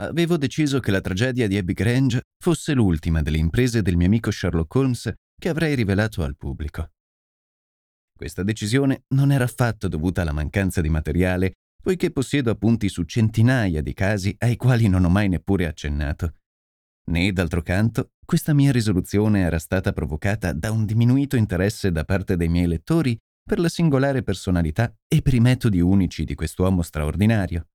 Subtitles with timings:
[0.00, 4.30] Avevo deciso che la tragedia di Abbey Grange fosse l'ultima delle imprese del mio amico
[4.30, 6.92] Sherlock Holmes che avrei rivelato al pubblico.
[8.16, 13.82] Questa decisione non era affatto dovuta alla mancanza di materiale, poiché possiedo appunti su centinaia
[13.82, 16.36] di casi ai quali non ho mai neppure accennato.
[17.10, 22.36] Né, d'altro canto, questa mia risoluzione era stata provocata da un diminuito interesse da parte
[22.36, 27.68] dei miei lettori per la singolare personalità e per i metodi unici di quest'uomo straordinario.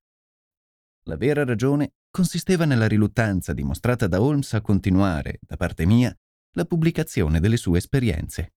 [1.08, 6.18] La vera ragione consisteva nella riluttanza dimostrata da Holmes a continuare, da parte mia,
[6.54, 8.54] la pubblicazione delle sue esperienze.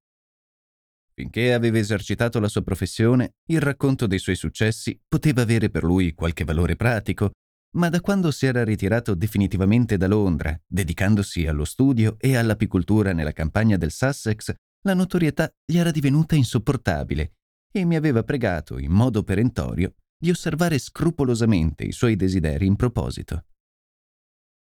[1.12, 6.14] Finché aveva esercitato la sua professione, il racconto dei suoi successi poteva avere per lui
[6.14, 7.32] qualche valore pratico,
[7.74, 13.32] ma da quando si era ritirato definitivamente da Londra, dedicandosi allo studio e all'apicoltura nella
[13.32, 17.32] campagna del Sussex, la notorietà gli era divenuta insopportabile
[17.72, 23.44] e mi aveva pregato in modo perentorio di osservare scrupolosamente i suoi desideri in proposito.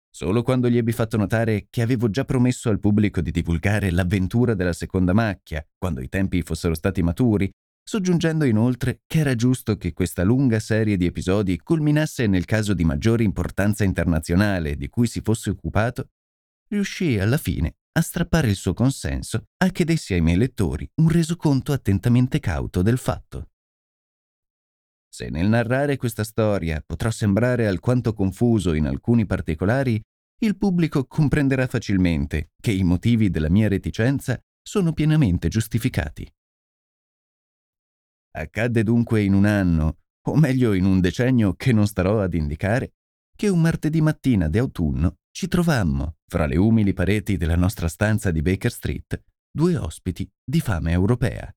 [0.09, 4.53] Solo quando gli ebbi fatto notare che avevo già promesso al pubblico di divulgare l'avventura
[4.53, 7.50] della seconda macchia, quando i tempi fossero stati maturi,
[7.84, 12.84] soggiungendo inoltre che era giusto che questa lunga serie di episodi culminasse nel caso di
[12.84, 16.09] maggiore importanza internazionale di cui si fosse occupato,
[16.69, 21.09] riuscii alla fine a strappare il suo consenso a che dessi ai miei lettori un
[21.09, 23.50] resoconto attentamente cauto del fatto.
[25.16, 29.98] Se nel narrare questa storia potrò sembrare alquanto confuso in alcuni particolari,
[30.42, 36.30] il pubblico comprenderà facilmente che i motivi della mia reticenza sono pienamente giustificati.
[38.31, 42.96] Accadde dunque in un anno, o meglio in un decennio che non starò ad indicare,
[43.38, 48.42] che un martedì mattina d'autunno ci trovammo, fra le umili pareti della nostra stanza di
[48.42, 51.50] Baker Street, due ospiti di fame europea.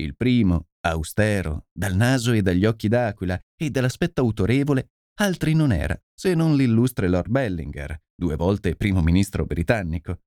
[0.00, 6.00] Il primo, austero, dal naso e dagli occhi d'aquila e dall'aspetto autorevole, altri non era,
[6.14, 10.20] se non l'illustre Lord Bellinger, due volte primo ministro britannico.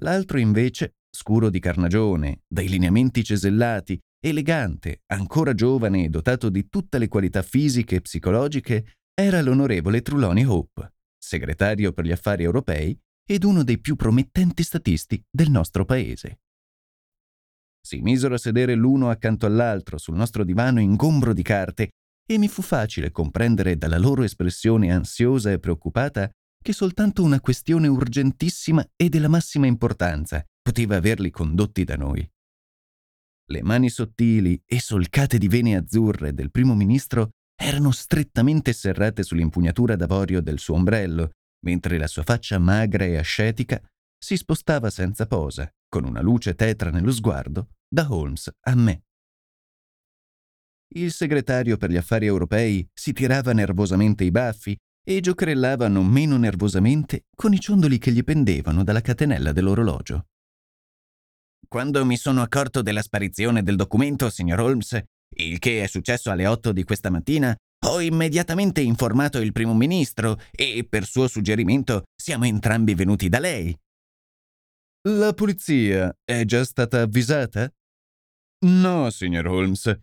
[0.00, 6.98] L'altro invece, scuro di carnagione, dai lineamenti cesellati, elegante, ancora giovane e dotato di tutte
[6.98, 13.44] le qualità fisiche e psicologiche, era l'onorevole Truloni Hope, segretario per gli affari europei ed
[13.44, 16.40] uno dei più promettenti statisti del nostro paese.
[17.86, 21.90] Si misero a sedere l'uno accanto all'altro sul nostro divano ingombro di carte
[22.26, 26.30] e mi fu facile comprendere dalla loro espressione ansiosa e preoccupata
[26.62, 32.26] che soltanto una questione urgentissima e della massima importanza poteva averli condotti da noi.
[33.50, 39.94] Le mani sottili e solcate di vene azzurre del primo ministro erano strettamente serrate sull'impugnatura
[39.94, 41.32] d'avorio del suo ombrello,
[41.66, 43.78] mentre la sua faccia magra e ascetica
[44.24, 49.02] si spostava senza posa, con una luce tetra nello sguardo, da Holmes a me.
[50.94, 54.74] Il segretario per gli affari europei si tirava nervosamente i baffi
[55.06, 60.28] e giocherellava non meno nervosamente con i ciondoli che gli pendevano dalla catenella dell'orologio.
[61.68, 65.02] Quando mi sono accorto della sparizione del documento, signor Holmes,
[65.36, 67.54] il che è successo alle otto di questa mattina,
[67.88, 73.76] ho immediatamente informato il primo ministro e, per suo suggerimento, siamo entrambi venuti da lei.
[75.06, 77.70] La polizia è già stata avvisata?
[78.64, 79.94] No, signor Holmes,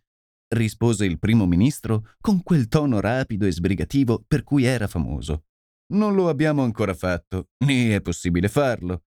[0.53, 5.45] rispose il primo ministro con quel tono rapido e sbrigativo per cui era famoso.
[5.93, 9.05] Non lo abbiamo ancora fatto, né è possibile farlo.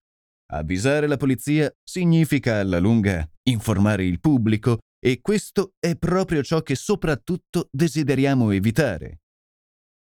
[0.53, 6.75] Avvisare la polizia significa alla lunga informare il pubblico e questo è proprio ciò che
[6.75, 9.21] soprattutto desideriamo evitare.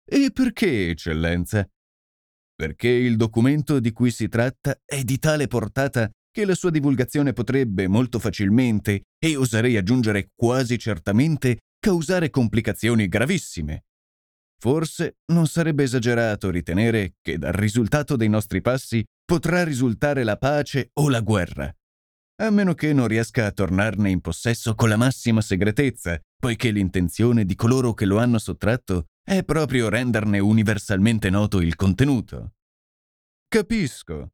[0.06, 1.68] E perché, eccellenza?
[2.62, 7.34] Perché il documento di cui si tratta è di tale portata che la sua divulgazione
[7.34, 13.86] potrebbe molto facilmente, e oserei aggiungere quasi certamente, causare complicazioni gravissime.
[14.60, 20.92] Forse non sarebbe esagerato ritenere che dal risultato dei nostri passi potrà risultare la pace
[21.00, 21.76] o la guerra,
[22.44, 27.44] a meno che non riesca a tornarne in possesso con la massima segretezza, poiché l'intenzione
[27.44, 32.54] di coloro che lo hanno sottratto è proprio renderne universalmente noto il contenuto.
[33.48, 34.34] Capisco.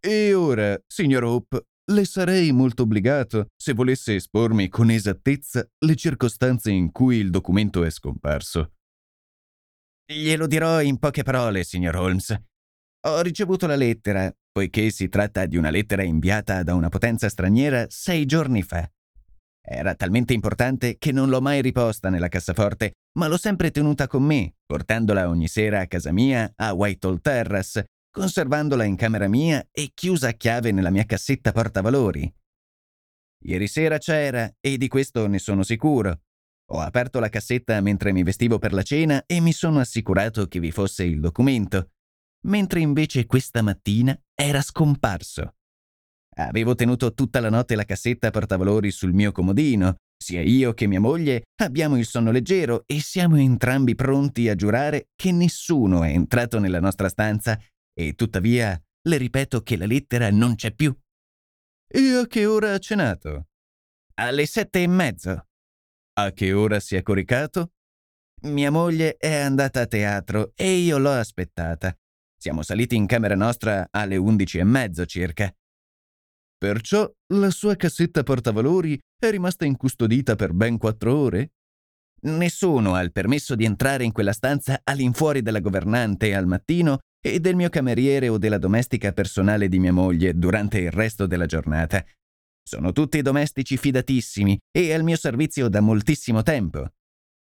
[0.00, 6.70] E ora, signor Hope, le sarei molto obbligato se volesse espormi con esattezza le circostanze
[6.70, 8.74] in cui il documento è scomparso.
[10.06, 12.36] Glielo dirò in poche parole, signor Holmes.
[13.06, 17.86] Ho ricevuto la lettera, poiché si tratta di una lettera inviata da una potenza straniera
[17.88, 18.90] sei giorni fa.
[19.62, 24.22] Era talmente importante che non l'ho mai riposta nella cassaforte, ma l'ho sempre tenuta con
[24.22, 29.90] me, portandola ogni sera a casa mia a Whitehall Terrace, conservandola in camera mia e
[29.94, 32.32] chiusa a chiave nella mia cassetta portavalori.
[33.42, 36.20] Ieri sera c'era, e di questo ne sono sicuro.
[36.72, 40.60] Ho aperto la cassetta mentre mi vestivo per la cena e mi sono assicurato che
[40.60, 41.90] vi fosse il documento,
[42.46, 45.54] mentre invece questa mattina era scomparso.
[46.36, 49.96] Avevo tenuto tutta la notte la cassetta portavalori sul mio comodino.
[50.22, 55.08] Sia io che mia moglie abbiamo il sonno leggero e siamo entrambi pronti a giurare
[55.16, 57.58] che nessuno è entrato nella nostra stanza
[57.94, 58.78] e tuttavia
[59.08, 60.94] le ripeto che la lettera non c'è più.
[61.88, 63.48] E a che ora ha cenato?
[64.16, 65.48] Alle sette e mezzo.
[66.18, 67.72] A che ora si è coricato?
[68.42, 71.96] Mia moglie è andata a teatro e io l'ho aspettata.
[72.36, 75.50] Siamo saliti in camera nostra alle undici e mezzo circa.
[76.58, 81.52] Perciò la sua cassetta portavalori è rimasta incustodita per ben quattro ore?
[82.22, 87.40] Nessuno ha il permesso di entrare in quella stanza all'infuori della governante al mattino e
[87.40, 92.04] del mio cameriere o della domestica personale di mia moglie durante il resto della giornata.
[92.62, 96.88] Sono tutti domestici fidatissimi e al mio servizio da moltissimo tempo.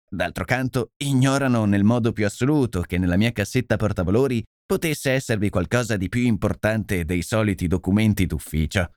[0.07, 5.97] D'altro canto, ignorano nel modo più assoluto che nella mia cassetta portavalori potesse esservi qualcosa
[5.97, 8.91] di più importante dei soliti documenti d'ufficio.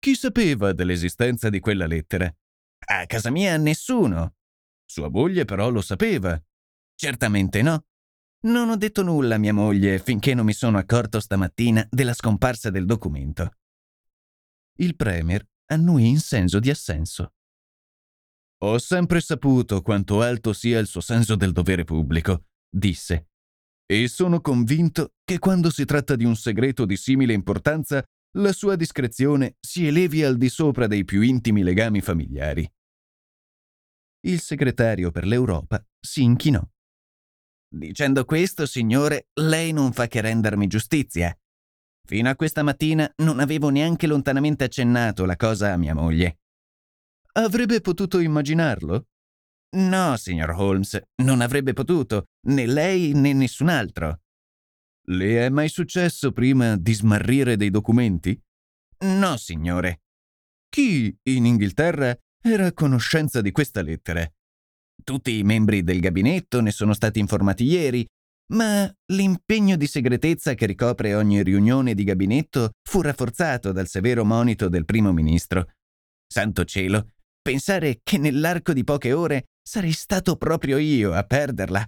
[0.00, 2.32] Chi sapeva dell'esistenza di quella lettera?
[2.86, 4.36] A casa mia nessuno.
[4.84, 6.40] Sua moglie però lo sapeva.
[6.94, 7.84] Certamente no.
[8.40, 12.70] Non ho detto nulla a mia moglie finché non mi sono accorto stamattina della scomparsa
[12.70, 13.56] del documento.
[14.76, 17.32] Il Premier annuì in senso di assenso.
[18.62, 23.28] Ho sempre saputo quanto alto sia il suo senso del dovere pubblico, disse,
[23.84, 28.04] e sono convinto che quando si tratta di un segreto di simile importanza,
[28.36, 32.70] la sua discrezione si elevi al di sopra dei più intimi legami familiari.
[34.26, 36.62] Il segretario per l'Europa si inchinò.
[37.70, 41.36] Dicendo questo, signore, lei non fa che rendermi giustizia.
[42.06, 46.38] Fino a questa mattina non avevo neanche lontanamente accennato la cosa a mia moglie.
[47.32, 49.06] Avrebbe potuto immaginarlo?
[49.76, 54.22] No, signor Holmes, non avrebbe potuto, né lei né nessun altro.
[55.10, 58.38] Le è mai successo prima di smarrire dei documenti?
[59.04, 60.02] No, signore.
[60.68, 64.30] Chi in Inghilterra era a conoscenza di questa lettera?
[65.02, 68.06] Tutti i membri del gabinetto ne sono stati informati ieri,
[68.52, 74.68] ma l'impegno di segretezza che ricopre ogni riunione di gabinetto fu rafforzato dal severo monito
[74.68, 75.72] del primo ministro.
[76.26, 81.86] Santo cielo, pensare che nell'arco di poche ore sarei stato proprio io a perderla.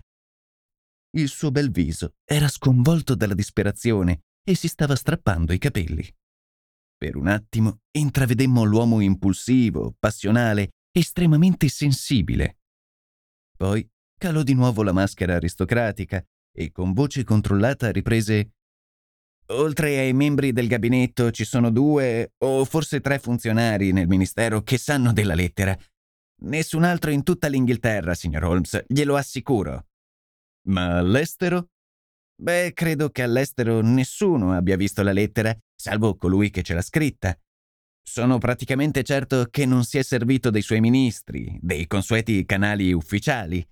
[1.12, 6.08] Il suo bel viso era sconvolto dalla disperazione e si stava strappando i capelli.
[6.96, 12.58] Per un attimo intravedemmo l'uomo impulsivo, passionale, estremamente sensibile.
[13.56, 18.52] Poi calò di nuovo la maschera aristocratica e con voce controllata riprese
[19.50, 24.79] Oltre ai membri del gabinetto ci sono due o forse tre funzionari nel ministero che
[24.79, 25.76] sanno della lettera.
[26.43, 29.90] Nessun altro in tutta l'Inghilterra, signor Holmes, glielo assicuro.
[30.69, 31.70] Ma all'estero?
[32.40, 37.38] Beh, credo che all'estero nessuno abbia visto la lettera, salvo colui che ce l'ha scritta.
[38.02, 43.67] Sono praticamente certo che non si è servito dei suoi ministri, dei consueti canali ufficiali.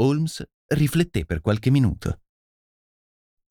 [0.00, 2.22] Holmes rifletté per qualche minuto.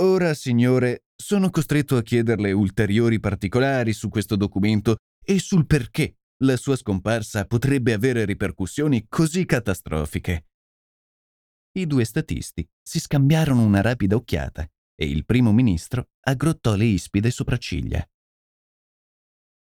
[0.01, 6.57] Ora, signore, sono costretto a chiederle ulteriori particolari su questo documento e sul perché la
[6.57, 10.45] sua scomparsa potrebbe avere ripercussioni così catastrofiche.
[11.73, 17.31] I due statisti si scambiarono una rapida occhiata e il primo ministro aggrottò le ispide
[17.31, 18.05] sopracciglia.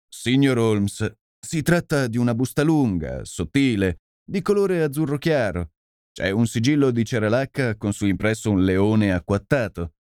[0.08, 5.72] Signor Holmes, si tratta di una busta lunga, sottile, di colore azzurro chiaro.
[6.12, 9.94] C'è un sigillo di ceralacca con su impresso un leone acquattato.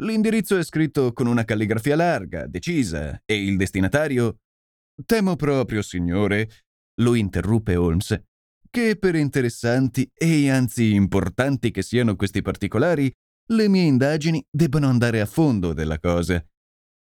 [0.00, 4.38] L'indirizzo è scritto con una calligrafia larga, decisa, e il destinatario...
[5.04, 6.50] Temo proprio, signore,
[7.00, 8.20] lo interruppe Holmes,
[8.70, 13.12] che per interessanti e anzi importanti che siano questi particolari,
[13.50, 16.44] le mie indagini debbano andare a fondo della cosa.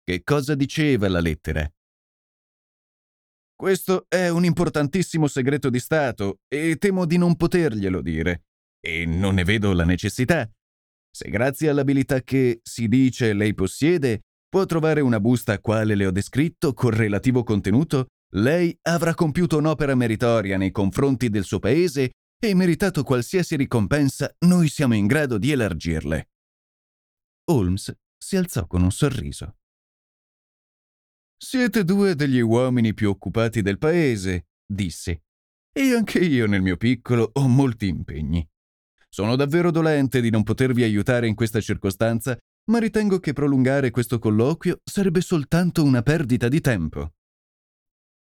[0.02, 1.70] Che cosa diceva la lettera?
[3.54, 8.44] Questo è un importantissimo segreto di Stato e temo di non poterglielo dire.
[8.80, 10.48] E non ne vedo la necessità.
[11.10, 16.12] Se grazie all'abilità che, si dice, lei possiede, può trovare una busta quale le ho
[16.12, 22.54] descritto con relativo contenuto, lei avrà compiuto un'opera meritoria nei confronti del suo paese e
[22.54, 26.28] meritato qualsiasi ricompensa noi siamo in grado di elargirle.
[27.50, 29.56] Holmes si alzò con un sorriso.
[31.36, 35.22] Siete due degli uomini più occupati del paese, disse,
[35.72, 38.46] e anche io nel mio piccolo ho molti impegni.
[39.08, 42.36] Sono davvero dolente di non potervi aiutare in questa circostanza,
[42.70, 47.12] ma ritengo che prolungare questo colloquio sarebbe soltanto una perdita di tempo.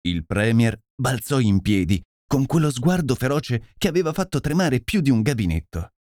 [0.05, 5.11] Il Premier balzò in piedi, con quello sguardo feroce che aveva fatto tremare più di
[5.11, 5.93] un gabinetto.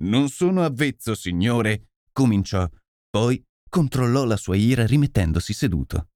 [0.00, 2.68] Non sono avvezzo, signore, cominciò,
[3.08, 6.10] poi controllò la sua ira rimettendosi seduto.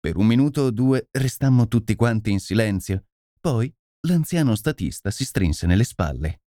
[0.00, 3.04] Per un minuto o due restammo tutti quanti in silenzio,
[3.38, 3.72] poi
[4.06, 6.40] l'anziano statista si strinse nelle spalle.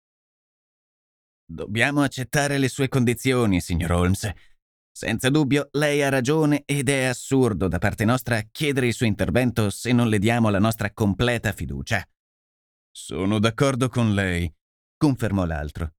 [1.45, 4.31] Dobbiamo accettare le sue condizioni, signor Holmes.
[4.93, 9.69] Senza dubbio, lei ha ragione ed è assurdo da parte nostra chiedere il suo intervento
[9.69, 12.05] se non le diamo la nostra completa fiducia.
[12.93, 14.53] Sono d'accordo con lei,
[14.97, 15.93] confermò l'altro.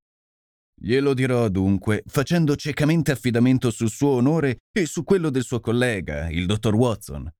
[0.74, 6.28] Glielo dirò dunque, facendo ciecamente affidamento sul suo onore e su quello del suo collega,
[6.28, 7.30] il dottor Watson.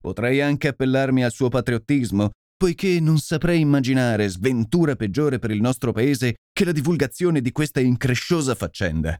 [0.00, 5.92] Potrei anche appellarmi al suo patriottismo, poiché non saprei immaginare sventura peggiore per il nostro
[5.92, 9.16] paese che la divulgazione di questa incresciosa faccenda.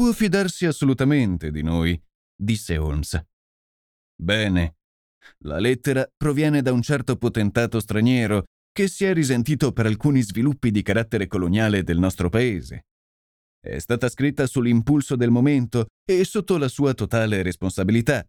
[0.00, 2.02] Può fidarsi assolutamente di noi,
[2.34, 3.22] disse Holmes.
[4.16, 4.76] Bene.
[5.40, 10.70] La lettera proviene da un certo potentato straniero che si è risentito per alcuni sviluppi
[10.70, 12.86] di carattere coloniale del nostro paese.
[13.60, 18.24] È stata scritta sull'impulso del momento e sotto la sua totale responsabilità.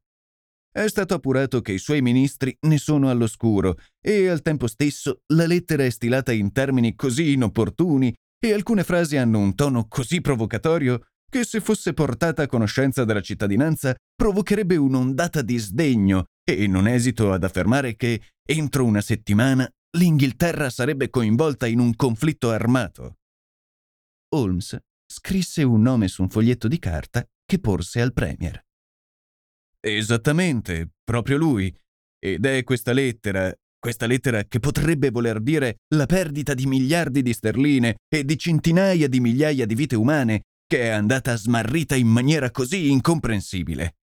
[0.70, 5.46] È stato appurato che i suoi ministri ne sono all'oscuro e al tempo stesso la
[5.46, 8.14] lettera è stilata in termini così inopportuni
[8.44, 13.22] e alcune frasi hanno un tono così provocatorio che se fosse portata a conoscenza della
[13.22, 20.70] cittadinanza provocherebbe un'ondata di sdegno e non esito ad affermare che entro una settimana l'Inghilterra
[20.70, 23.16] sarebbe coinvolta in un conflitto armato.
[24.36, 28.62] Holmes scrisse un nome su un foglietto di carta che porse al Premier.
[29.80, 31.74] Esattamente, proprio lui.
[32.20, 37.34] Ed è questa lettera, questa lettera che potrebbe voler dire la perdita di miliardi di
[37.34, 42.50] sterline e di centinaia di migliaia di vite umane, che è andata smarrita in maniera
[42.50, 43.98] così incomprensibile.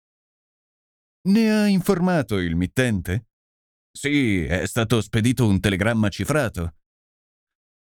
[1.29, 3.29] Ne ha informato il mittente?
[3.91, 6.75] Sì, è stato spedito un telegramma cifrato.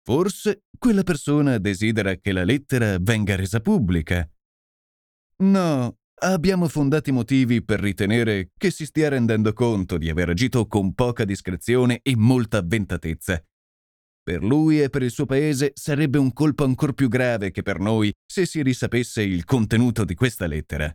[0.02, 4.28] Forse quella persona desidera che la lettera venga resa pubblica.
[5.45, 10.95] No, abbiamo fondati motivi per ritenere che si stia rendendo conto di aver agito con
[10.95, 13.40] poca discrezione e molta avventatezza.
[14.25, 17.78] Per lui e per il suo paese sarebbe un colpo ancor più grave che per
[17.78, 20.90] noi se si risapesse il contenuto di questa lettera.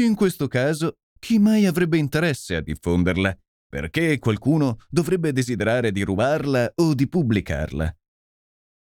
[0.00, 3.34] In questo caso, chi mai avrebbe interesse a diffonderla?
[3.66, 7.96] Perché qualcuno dovrebbe desiderare di rubarla o di pubblicarla?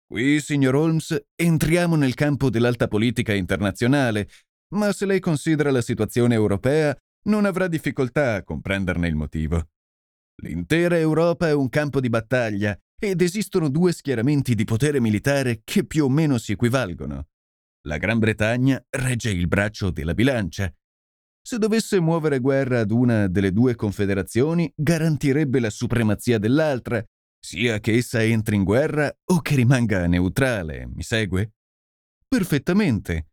[0.05, 4.29] Qui, signor Holmes, entriamo nel campo dell'alta politica internazionale,
[4.75, 9.69] ma se lei considera la situazione europea, non avrà difficoltà a comprenderne il motivo.
[10.43, 12.77] L'intera Europa è un campo di battaglia
[13.09, 17.27] ed esistono due schieramenti di potere militare che più o meno si equivalgono.
[17.87, 20.73] La Gran Bretagna regge il braccio della bilancia
[21.45, 27.03] se dovesse muovere guerra ad una delle due confederazioni, garantirebbe la supremazia dell'altra,
[27.37, 31.55] sia che essa entri in guerra o che rimanga neutrale, mi segue?
[32.29, 33.31] Perfettamente.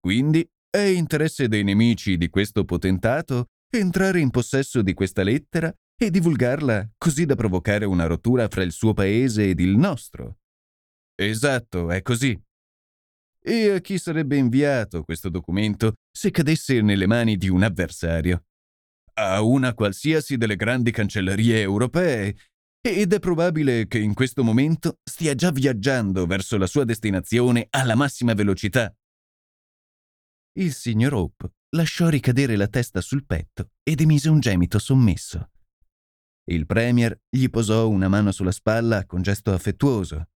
[0.00, 6.10] Quindi è interesse dei nemici di questo potentato entrare in possesso di questa lettera e
[6.10, 10.38] divulgarla così da provocare una rottura fra il suo paese ed il nostro.
[11.14, 12.40] Esatto, è così.
[13.46, 18.46] E a chi sarebbe inviato questo documento se cadesse nelle mani di un avversario?
[19.14, 22.36] A una qualsiasi delle grandi cancellerie europee,
[22.80, 27.94] ed è probabile che in questo momento stia già viaggiando verso la sua destinazione alla
[27.94, 28.94] massima velocità.
[30.58, 35.50] Il signor Hope lasciò ricadere la testa sul petto ed emise un gemito sommesso.
[36.46, 40.28] Il Premier gli posò una mano sulla spalla con gesto affettuoso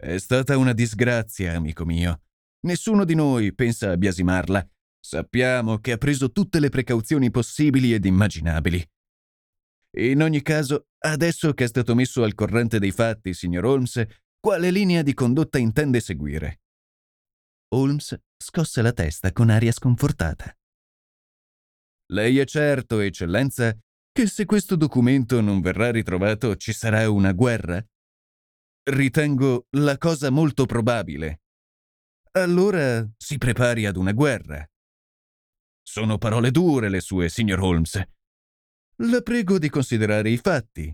[0.00, 2.22] è stata una disgrazia, amico mio.
[2.60, 4.64] Nessuno di noi pensa a biasimarla.
[5.00, 8.88] Sappiamo che ha preso tutte le precauzioni possibili ed immaginabili.
[9.96, 14.06] In ogni caso, adesso che è stato messo al corrente dei fatti, signor Holmes,
[14.38, 16.60] quale linea di condotta intende seguire?
[17.74, 20.56] Holmes scosse la testa con aria sconfortata.
[22.12, 23.76] Lei è certo, eccellenza,
[24.18, 27.80] che se questo documento non verrà ritrovato ci sarà una guerra?
[28.90, 31.42] Ritengo la cosa molto probabile.
[32.32, 34.68] Allora si prepari ad una guerra.
[35.80, 38.02] Sono parole dure le sue, signor Holmes.
[39.04, 40.92] La prego di considerare i fatti.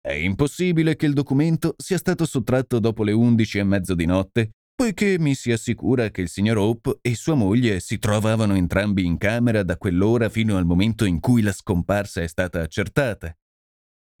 [0.00, 4.55] È impossibile che il documento sia stato sottratto dopo le undici e mezzo di notte
[4.76, 9.16] poiché mi si assicura che il signor Hope e sua moglie si trovavano entrambi in
[9.16, 13.34] camera da quell'ora fino al momento in cui la scomparsa è stata accertata.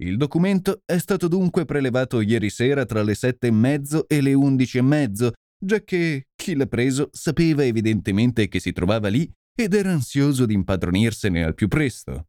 [0.02, 4.32] Il documento è stato dunque prelevato ieri sera tra le sette e mezzo e le
[4.32, 5.32] undici e mezzo,
[5.62, 11.44] giacché chi l'ha preso sapeva evidentemente che si trovava lì ed era ansioso di impadronirsene
[11.44, 12.28] al più presto.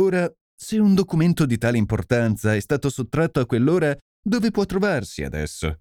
[0.00, 5.22] Ora, se un documento di tale importanza è stato sottratto a quell'ora, dove può trovarsi
[5.22, 5.80] adesso?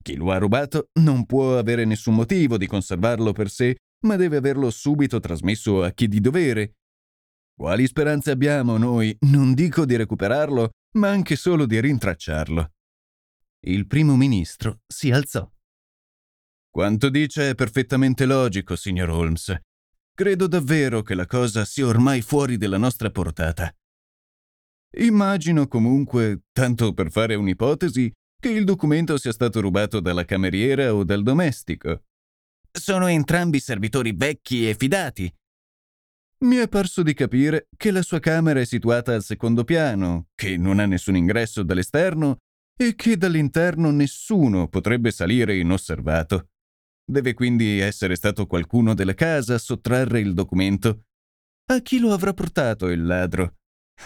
[0.00, 3.74] Chi lo ha rubato non può avere nessun motivo di conservarlo per sé,
[4.06, 6.74] ma deve averlo subito trasmesso a chi di dovere.
[7.56, 12.70] Quali speranze abbiamo noi, non dico di recuperarlo, ma anche solo di rintracciarlo?
[13.66, 15.50] Il primo ministro si alzò.
[16.70, 19.58] Quanto dice è perfettamente logico, signor Holmes.
[20.16, 23.70] Credo davvero che la cosa sia ormai fuori della nostra portata.
[24.96, 31.04] Immagino comunque, tanto per fare un'ipotesi, che il documento sia stato rubato dalla cameriera o
[31.04, 32.04] dal domestico.
[32.72, 35.30] Sono entrambi servitori vecchi e fidati.
[36.44, 40.56] Mi è parso di capire che la sua camera è situata al secondo piano, che
[40.56, 42.38] non ha nessun ingresso dall'esterno
[42.74, 46.52] e che dall'interno nessuno potrebbe salire inosservato.
[47.08, 51.04] Deve quindi essere stato qualcuno della casa a sottrarre il documento.
[51.66, 53.58] A chi lo avrà portato il ladro?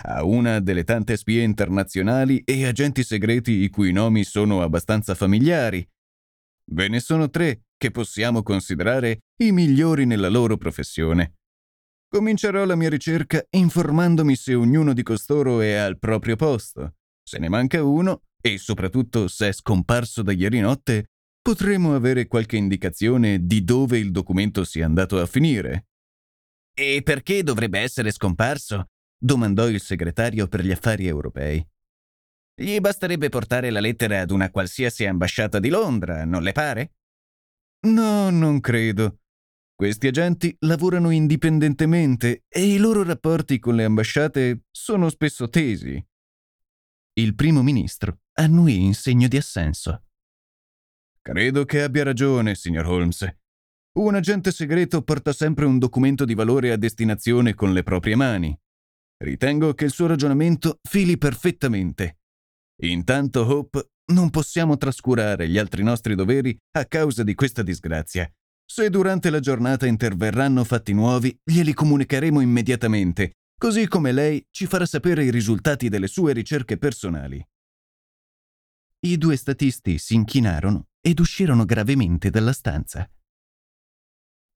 [0.02, 5.86] A una delle tante spie internazionali e agenti segreti i cui nomi sono abbastanza familiari.
[6.72, 11.36] Ve ne sono tre che possiamo considerare i migliori nella loro professione.
[12.06, 16.96] Comincerò la mia ricerca informandomi se ognuno di costoro è al proprio posto.
[17.22, 21.09] Se ne manca uno, e soprattutto se è scomparso da ieri notte,
[21.40, 25.86] potremo avere qualche indicazione di dove il documento sia andato a finire.
[26.74, 28.90] E perché dovrebbe essere scomparso?
[29.22, 31.64] domandò il segretario per gli affari europei.
[32.54, 36.94] Gli basterebbe portare la lettera ad una qualsiasi ambasciata di Londra, non le pare?
[37.86, 39.20] No, non credo.
[39.74, 46.02] Questi agenti lavorano indipendentemente e i loro rapporti con le ambasciate sono spesso tesi.
[47.14, 50.09] Il primo ministro annuì in segno di assenso.
[51.22, 53.28] Credo che abbia ragione, signor Holmes.
[53.98, 58.58] Un agente segreto porta sempre un documento di valore a destinazione con le proprie mani.
[59.18, 62.20] Ritengo che il suo ragionamento fili perfettamente.
[62.84, 68.26] Intanto, Hope, non possiamo trascurare gli altri nostri doveri a causa di questa disgrazia.
[68.64, 74.86] Se durante la giornata interverranno fatti nuovi, glieli comunicheremo immediatamente, così come lei ci farà
[74.86, 77.46] sapere i risultati delle sue ricerche personali.
[79.00, 83.10] I due statisti si inchinarono ed uscirono gravemente dalla stanza.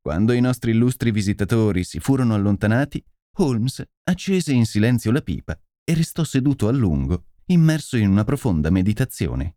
[0.00, 3.02] Quando i nostri illustri visitatori si furono allontanati,
[3.38, 8.70] Holmes accese in silenzio la pipa e restò seduto a lungo, immerso in una profonda
[8.70, 9.56] meditazione.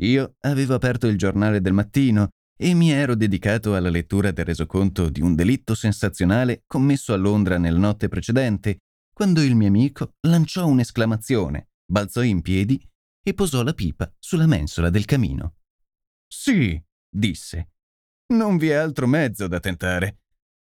[0.00, 2.28] Io avevo aperto il giornale del mattino
[2.58, 7.58] e mi ero dedicato alla lettura del resoconto di un delitto sensazionale commesso a Londra
[7.58, 8.78] nella notte precedente,
[9.12, 12.80] quando il mio amico lanciò un'esclamazione, balzò in piedi
[13.28, 15.56] e posò la pipa sulla mensola del camino.
[16.28, 17.72] Sì, disse.
[18.32, 20.20] Non vi è altro mezzo da tentare.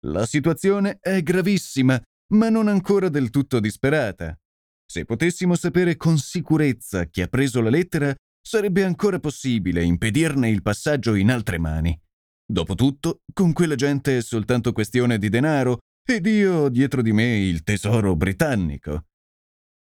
[0.06, 2.00] La situazione è gravissima,
[2.34, 4.38] ma non ancora del tutto disperata.
[4.86, 10.62] Se potessimo sapere con sicurezza chi ha preso la lettera, sarebbe ancora possibile impedirne il
[10.62, 12.00] passaggio in altre mani.
[12.46, 17.40] Dopotutto, con quella gente è soltanto questione di denaro ed io ho dietro di me
[17.40, 19.06] il tesoro britannico.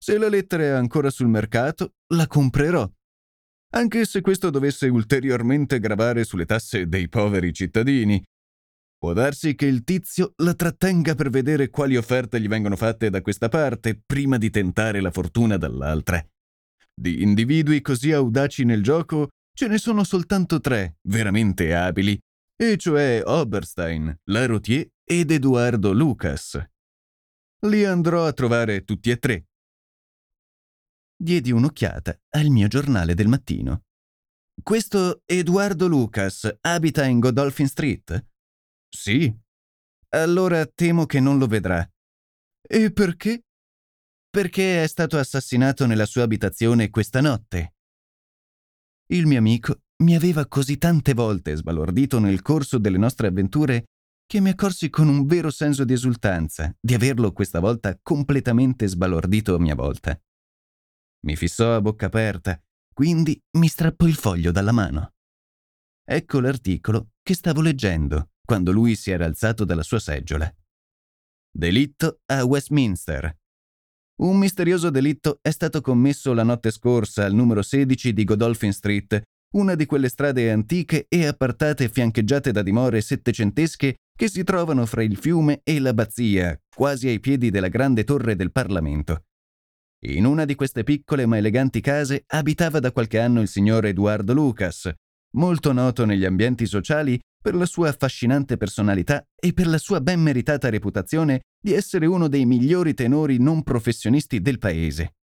[0.02, 2.90] Se la lettera è ancora sul mercato, la comprerò.
[3.74, 8.22] Anche se questo dovesse ulteriormente gravare sulle tasse dei poveri cittadini,
[9.02, 13.24] Può darsi che il tizio la trattenga per vedere quali offerte gli vengono fatte da
[13.24, 16.24] questa parte prima di tentare la fortuna dall'altra.
[16.94, 22.16] Di individui così audaci nel gioco ce ne sono soltanto tre veramente abili,
[22.56, 26.64] e cioè Oberstein, Larotier ed Edoardo Lucas.
[27.66, 29.46] Li andrò a trovare tutti e tre.
[31.22, 33.84] Diedi un'occhiata al mio giornale del mattino.
[34.60, 38.26] Questo Edoardo Lucas abita in Godolphin Street?
[38.90, 39.32] Sì.
[40.16, 41.88] Allora temo che non lo vedrà.
[42.60, 43.44] E perché?
[44.32, 47.76] Perché è stato assassinato nella sua abitazione questa notte.
[49.12, 53.84] Il mio amico mi aveva così tante volte sbalordito nel corso delle nostre avventure
[54.26, 59.54] che mi accorsi con un vero senso di esultanza di averlo questa volta completamente sbalordito
[59.54, 60.20] a mia volta.
[61.24, 62.60] Mi fissò a bocca aperta,
[62.94, 65.14] quindi mi strappò il foglio dalla mano.
[66.04, 70.52] Ecco l'articolo che stavo leggendo quando lui si era alzato dalla sua seggiola.
[71.54, 73.38] Delitto a Westminster.
[74.22, 79.22] Un misterioso delitto è stato commesso la notte scorsa al numero 16 di Godolphin Street,
[79.54, 85.04] una di quelle strade antiche e appartate fiancheggiate da dimore settecentesche che si trovano fra
[85.04, 89.24] il fiume e l'abbazia, quasi ai piedi della grande torre del Parlamento.
[90.04, 94.34] In una di queste piccole ma eleganti case abitava da qualche anno il signor Edoardo
[94.34, 94.92] Lucas,
[95.36, 100.20] molto noto negli ambienti sociali per la sua affascinante personalità e per la sua ben
[100.20, 105.14] meritata reputazione di essere uno dei migliori tenori non professionisti del paese.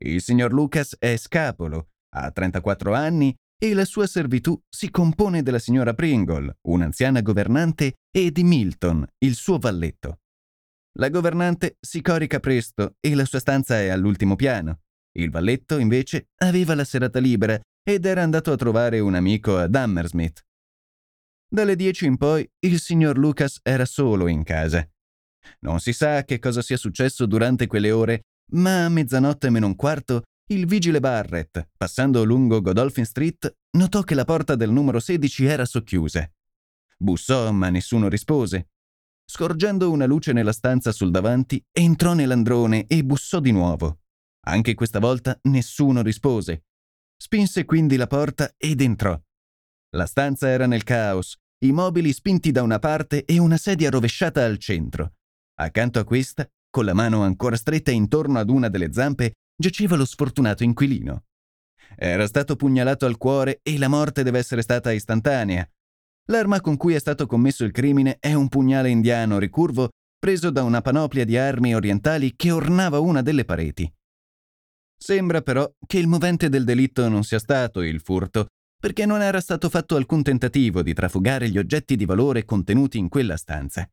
[0.00, 5.58] Il signor Lucas è scapolo, ha 34 anni e la sua servitù si compone della
[5.58, 10.18] signora Pringle, un'anziana governante, e di Milton, il suo valletto.
[11.00, 14.80] La governante si corica presto e la sua stanza è all'ultimo piano.
[15.12, 19.74] Il valletto, invece, aveva la serata libera ed era andato a trovare un amico ad
[19.76, 20.44] Hammersmith.
[21.48, 24.86] Dalle dieci in poi il signor Lucas era solo in casa.
[25.60, 28.22] Non si sa che cosa sia successo durante quelle ore,
[28.54, 34.14] ma a mezzanotte meno un quarto il vigile Barrett, passando lungo Godolphin Street, notò che
[34.16, 36.28] la porta del numero 16 era socchiusa.
[36.96, 38.70] Bussò, ma nessuno rispose.
[39.30, 43.98] Scorgendo una luce nella stanza sul davanti, entrò nell'androne e bussò di nuovo.
[44.46, 46.64] Anche questa volta nessuno rispose.
[47.14, 49.20] Spinse quindi la porta ed entrò.
[49.90, 54.42] La stanza era nel caos, i mobili spinti da una parte e una sedia rovesciata
[54.44, 55.16] al centro.
[55.60, 60.06] Accanto a questa, con la mano ancora stretta intorno ad una delle zampe, giaceva lo
[60.06, 61.24] sfortunato inquilino.
[61.96, 65.68] Era stato pugnalato al cuore e la morte deve essere stata istantanea.
[66.30, 69.88] L'arma con cui è stato commesso il crimine è un pugnale indiano ricurvo
[70.18, 73.90] preso da una panoplia di armi orientali che ornava una delle pareti.
[75.00, 79.40] Sembra però che il movente del delitto non sia stato il furto, perché non era
[79.40, 83.88] stato fatto alcun tentativo di trafugare gli oggetti di valore contenuti in quella stanza.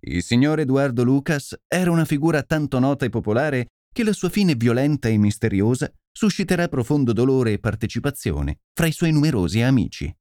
[0.00, 4.54] Il signor Edoardo Lucas era una figura tanto nota e popolare che la sua fine
[4.54, 10.14] violenta e misteriosa susciterà profondo dolore e partecipazione fra i suoi numerosi amici.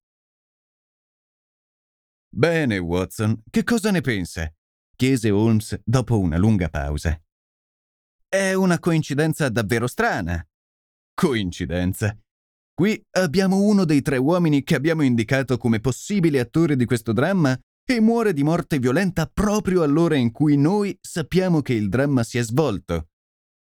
[2.30, 4.52] Bene, Watson, che cosa ne pensa?
[4.96, 7.20] chiese Holmes dopo una lunga pausa.
[8.28, 10.46] È una coincidenza davvero strana.
[11.13, 12.18] Coincidenza?
[12.74, 17.58] Qui abbiamo uno dei tre uomini che abbiamo indicato come possibile attore di questo dramma
[17.90, 22.38] e muore di morte violenta proprio all'ora in cui noi sappiamo che il dramma si
[22.38, 23.10] è svolto.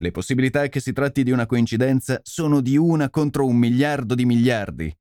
[0.01, 4.25] Le possibilità che si tratti di una coincidenza sono di una contro un miliardo di
[4.25, 4.95] miliardi.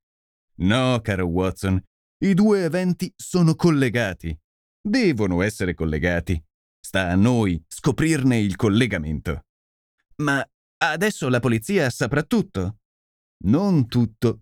[0.60, 1.82] No, caro Watson,
[2.20, 4.36] i due eventi sono collegati.
[4.82, 6.42] Devono essere collegati.
[6.80, 9.42] Sta a noi scoprirne il collegamento.
[10.18, 10.44] Ma
[10.78, 12.78] adesso la polizia saprà tutto.
[13.46, 14.42] Non tutto.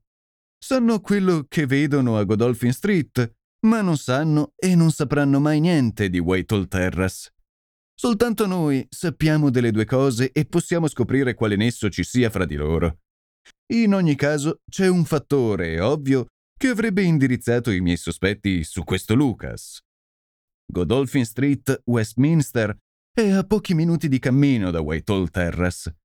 [0.57, 3.35] Sanno quello che vedono a Godolphin Street,
[3.65, 7.33] ma non sanno e non sapranno mai niente di Whitehall Terrace.
[7.93, 12.55] Soltanto noi sappiamo delle due cose e possiamo scoprire quale nesso ci sia fra di
[12.55, 12.99] loro.
[13.73, 16.27] In ogni caso, c'è un fattore, ovvio,
[16.65, 19.79] che avrebbe indirizzato i miei sospetti su questo Lucas.
[20.65, 22.75] Godolphin Street, Westminster,
[23.13, 25.95] è a pochi minuti di cammino da Whitehall Terrace.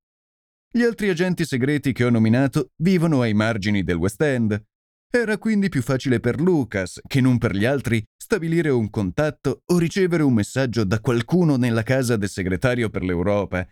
[0.71, 4.63] Gli altri agenti segreti che ho nominato vivono ai margini del West End.
[5.09, 9.79] Era quindi più facile per Lucas che non per gli altri stabilire un contatto o
[9.79, 13.67] ricevere un messaggio da qualcuno nella casa del segretario per l'Europa.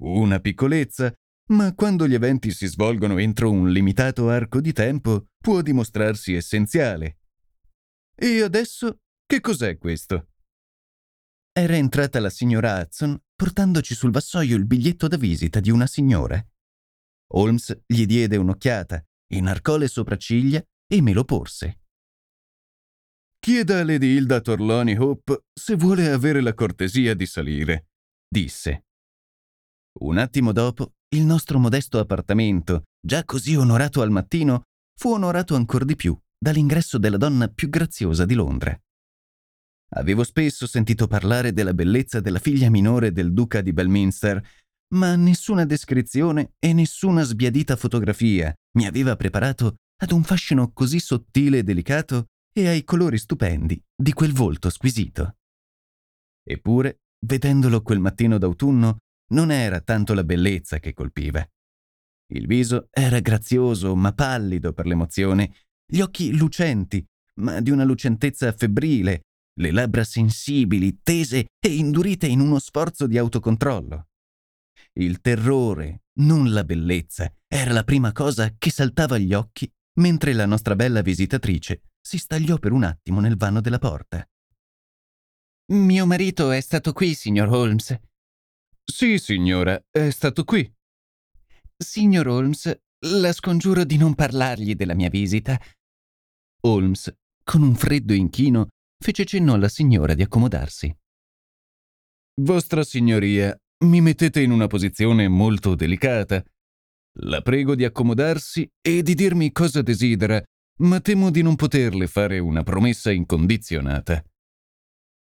[0.00, 1.10] Una piccolezza,
[1.50, 7.18] ma quando gli eventi si svolgono entro un limitato arco di tempo può dimostrarsi essenziale.
[8.14, 10.28] E adesso che cos'è questo?
[11.52, 16.44] Era entrata la signora Hudson portandoci sul vassoio il biglietto da visita di una signora.
[17.32, 21.80] Holmes gli diede un'occhiata, inarcò le sopracciglia e me lo porse.
[23.38, 27.88] Chieda a Lady Hilda Torloni Hope se vuole avere la cortesia di salire,
[28.26, 28.86] disse.
[30.00, 34.62] Un attimo dopo, il nostro modesto appartamento, già così onorato al mattino,
[34.98, 38.78] fu onorato ancor di più dall'ingresso della donna più graziosa di Londra.
[39.96, 44.44] Avevo spesso sentito parlare della bellezza della figlia minore del duca di Belminster,
[44.94, 51.58] ma nessuna descrizione e nessuna sbiadita fotografia mi aveva preparato ad un fascino così sottile
[51.58, 55.36] e delicato e ai colori stupendi di quel volto squisito.
[56.42, 58.98] Eppure, vedendolo quel mattino d'autunno,
[59.34, 61.46] non era tanto la bellezza che colpiva.
[62.32, 67.04] Il viso era grazioso ma pallido per l'emozione, gli occhi lucenti,
[67.40, 69.22] ma di una lucentezza febbrile,
[69.58, 74.06] le labbra sensibili, tese e indurite in uno sforzo di autocontrollo.
[74.94, 80.46] Il terrore, non la bellezza, era la prima cosa che saltava agli occhi mentre la
[80.46, 84.26] nostra bella visitatrice si stagliò per un attimo nel vano della porta.
[85.72, 87.98] Mio marito è stato qui, signor Holmes.
[88.84, 90.70] Sì, signora, è stato qui.
[91.76, 92.72] Signor Holmes,
[93.06, 95.60] la scongiuro di non parlargli della mia visita.
[96.60, 98.68] Holmes, con un freddo inchino,
[99.02, 100.94] fece cenno alla signora di accomodarsi.
[102.40, 106.42] Vostra signoria, mi mettete in una posizione molto delicata.
[107.20, 110.42] La prego di accomodarsi e di dirmi cosa desidera,
[110.78, 114.24] ma temo di non poterle fare una promessa incondizionata.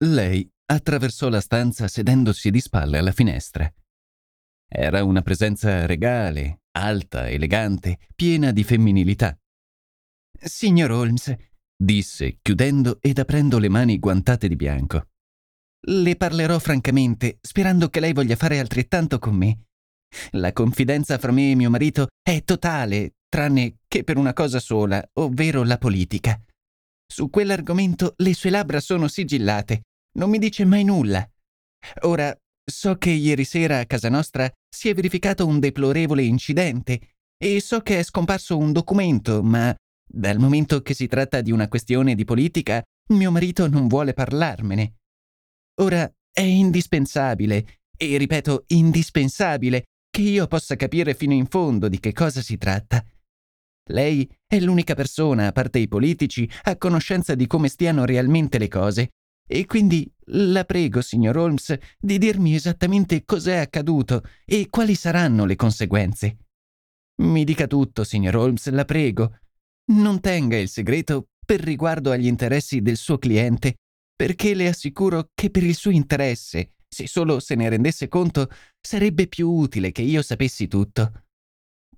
[0.05, 3.71] Lei attraversò la stanza sedendosi di spalle alla finestra.
[4.69, 9.37] Era una presenza regale, alta, elegante, piena di femminilità.
[10.39, 11.33] Signor Holmes,
[11.75, 15.07] disse, chiudendo ed aprendo le mani guantate di bianco.
[15.87, 19.61] Le parlerò francamente, sperando che lei voglia fare altrettanto con me.
[20.31, 25.01] La confidenza fra me e mio marito è totale, tranne che per una cosa sola,
[25.13, 26.41] ovvero la politica.
[27.09, 29.83] Su quell'argomento le sue labbra sono sigillate,
[30.17, 31.27] non mi dice mai nulla.
[32.01, 32.35] Ora,
[32.69, 36.99] so che ieri sera a casa nostra si è verificato un deplorevole incidente
[37.37, 39.75] e so che è scomparso un documento, ma
[40.09, 44.95] dal momento che si tratta di una questione di politica, mio marito non vuole parlarmene.
[45.81, 52.11] Ora è indispensabile, e ripeto indispensabile, che io possa capire fino in fondo di che
[52.11, 53.03] cosa si tratta.
[53.89, 58.67] Lei è l'unica persona, a parte i politici, a conoscenza di come stiano realmente le
[58.67, 59.11] cose,
[59.47, 65.55] e quindi la prego, signor Holmes, di dirmi esattamente cos'è accaduto e quali saranno le
[65.55, 66.37] conseguenze.
[67.21, 69.39] Mi dica tutto, signor Holmes, la prego.
[69.93, 73.77] Non tenga il segreto per riguardo agli interessi del suo cliente,
[74.15, 78.49] perché le assicuro che per il suo interesse, se solo se ne rendesse conto,
[78.81, 81.23] sarebbe più utile che io sapessi tutto.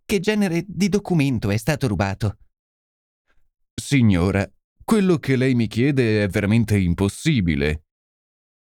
[0.05, 2.37] Che genere di documento è stato rubato?
[3.73, 4.47] Signora,
[4.89, 7.83] quello che lei mi chiede è veramente impossibile.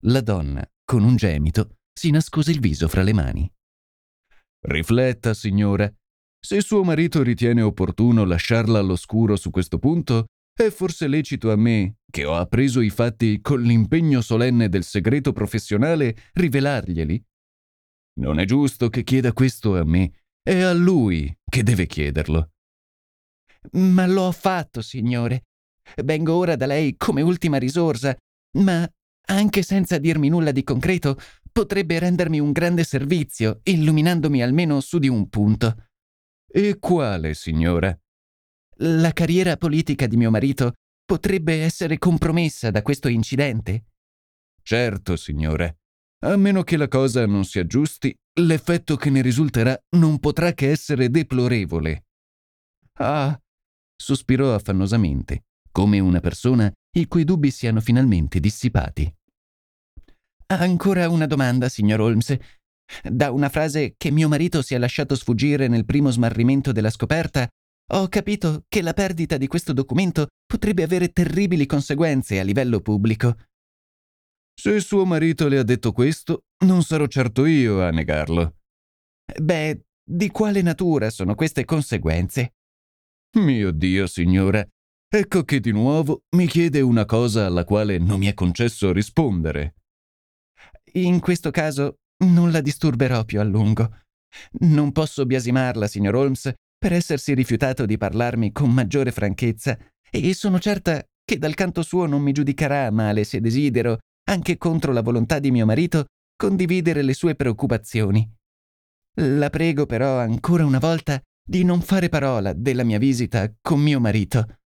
[0.06, 3.48] La donna, con un gemito, si nascose il viso fra le mani.
[4.66, 5.88] Rifletta, signora,
[6.44, 11.98] se suo marito ritiene opportuno lasciarla all'oscuro su questo punto, è forse lecito a me,
[12.10, 17.24] che ho appreso i fatti con l'impegno solenne del segreto professionale, rivelarglieli?
[18.18, 22.50] Non è giusto che chieda questo a me, è a lui che deve chiederlo.
[23.74, 25.44] Ma l'ho fatto, signore.
[26.02, 28.16] Vengo ora da lei come ultima risorsa,
[28.58, 28.88] ma
[29.28, 31.18] anche senza dirmi nulla di concreto,
[31.50, 35.88] potrebbe rendermi un grande servizio, illuminandomi almeno su di un punto.
[36.46, 37.96] E quale, signora?
[38.80, 43.86] La carriera politica di mio marito potrebbe essere compromessa da questo incidente?
[44.62, 45.74] Certo, signora.
[46.24, 50.70] A meno che la cosa non si aggiusti, l'effetto che ne risulterà non potrà che
[50.70, 52.06] essere deplorevole.
[52.98, 53.38] Ah,
[53.94, 55.45] sospirò affannosamente,
[55.76, 59.14] come una persona i cui dubbi siano finalmente dissipati.
[60.46, 62.34] Ancora una domanda, signor Holmes.
[63.02, 67.46] Da una frase che mio marito si è lasciato sfuggire nel primo smarrimento della scoperta,
[67.92, 73.36] ho capito che la perdita di questo documento potrebbe avere terribili conseguenze a livello pubblico.
[74.58, 78.60] Se suo marito le ha detto questo, non sarò certo io a negarlo.
[79.38, 82.54] Beh, di quale natura sono queste conseguenze?
[83.36, 84.66] Mio Dio, signora,
[85.08, 89.76] ecco che di nuovo mi chiede una cosa alla quale non mi è concesso rispondere.
[90.94, 93.98] In questo caso non la disturberò più a lungo.
[94.60, 99.78] Non posso biasimarla, signor Holmes, per essersi rifiutato di parlarmi con maggiore franchezza,
[100.10, 104.92] e sono certa che dal canto suo non mi giudicherà male se desidero, anche contro
[104.92, 108.28] la volontà di mio marito, condividere le sue preoccupazioni.
[109.20, 113.98] La prego però ancora una volta di non fare parola della mia visita con mio
[114.00, 114.58] marito.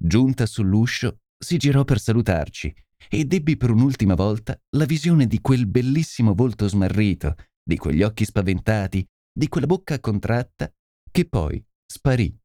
[0.00, 2.72] Giunta sull'uscio, si girò per salutarci
[3.10, 8.24] ed ebbi per un'ultima volta la visione di quel bellissimo volto smarrito, di quegli occhi
[8.24, 10.72] spaventati, di quella bocca contratta,
[11.10, 12.36] che poi sparì.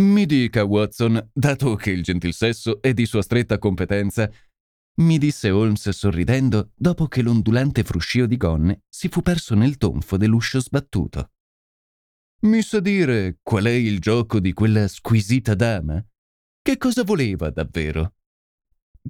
[0.00, 4.30] Mi dica, Watson, dato che il gentil sesso è di sua stretta competenza,
[4.98, 10.16] mi disse Holmes sorridendo dopo che l'ondulante fruscio di gonne si fu perso nel tonfo
[10.16, 11.32] dell'uscio sbattuto.
[12.46, 16.00] Mi sa dire qual è il gioco di quella squisita dama?
[16.62, 18.14] Che cosa voleva davvero?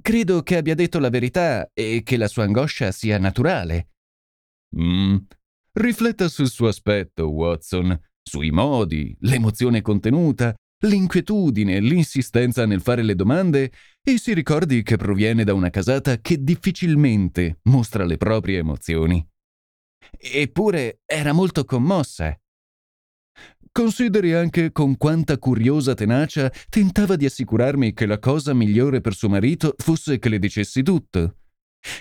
[0.01, 3.89] Credo che abbia detto la verità e che la sua angoscia sia naturale.
[4.75, 5.17] Mm.
[5.73, 10.55] Rifletta sul suo aspetto, Watson, sui modi, l'emozione contenuta,
[10.87, 13.71] l'inquietudine, l'insistenza nel fare le domande
[14.01, 19.23] e si ricordi che proviene da una casata che difficilmente mostra le proprie emozioni.
[20.17, 22.35] Eppure era molto commossa.
[23.77, 29.29] Consideri anche con quanta curiosa tenacia tentava di assicurarmi che la cosa migliore per suo
[29.29, 31.41] marito fosse che le dicessi tutto.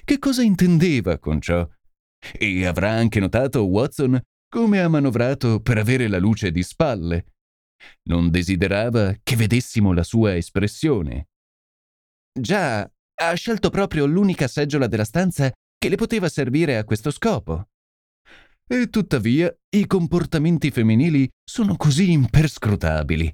[0.02, 1.68] Che cosa intendeva con ciò?
[2.32, 7.34] E avrà anche notato, Watson, come ha manovrato per avere la luce di spalle.
[8.04, 11.28] Non desiderava che vedessimo la sua espressione.
[12.32, 17.68] Già, ha scelto proprio l'unica seggiola della stanza che le poteva servire a questo scopo.
[18.68, 23.32] E tuttavia i comportamenti femminili sono così imperscrutabili.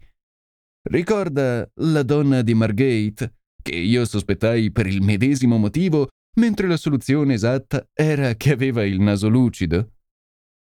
[0.90, 7.34] Ricorda la donna di Margate, che io sospettai per il medesimo motivo, mentre la soluzione
[7.34, 9.92] esatta era che aveva il naso lucido?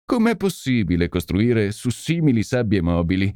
[0.05, 3.36] Com'è possibile costruire su simili sabbie mobili?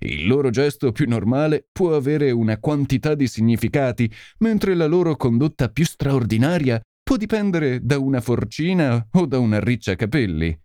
[0.00, 5.70] Il loro gesto più normale può avere una quantità di significati, mentre la loro condotta
[5.70, 10.58] più straordinaria può dipendere da una forcina o da una riccia capelli.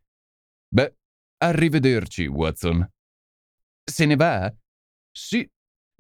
[0.73, 0.95] Beh,
[1.43, 2.87] arrivederci, Watson.
[3.83, 4.53] Se ne va?
[5.11, 5.47] Sì.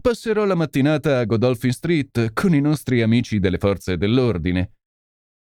[0.01, 4.77] Passerò la mattinata a Godolphin Street con i nostri amici delle forze dell'ordine.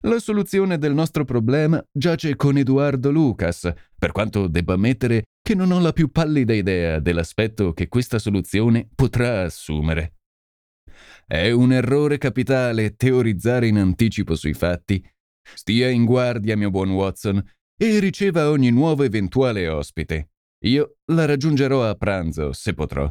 [0.05, 5.71] La soluzione del nostro problema giace con Edoardo Lucas, per quanto debba ammettere che non
[5.71, 10.17] ho la più pallida idea dell'aspetto che questa soluzione potrà assumere.
[11.27, 15.03] È un errore capitale teorizzare in anticipo sui fatti.
[15.55, 17.43] Stia in guardia, mio buon Watson,
[17.83, 20.33] e riceva ogni nuovo eventuale ospite.
[20.65, 23.11] Io la raggiungerò a pranzo, se potrò.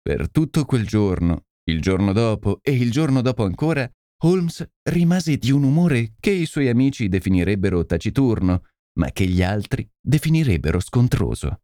[0.00, 3.90] Per tutto quel giorno, il giorno dopo e il giorno dopo ancora,
[4.24, 8.66] Holmes rimase di un umore che i suoi amici definirebbero taciturno,
[9.00, 11.62] ma che gli altri definirebbero scontroso.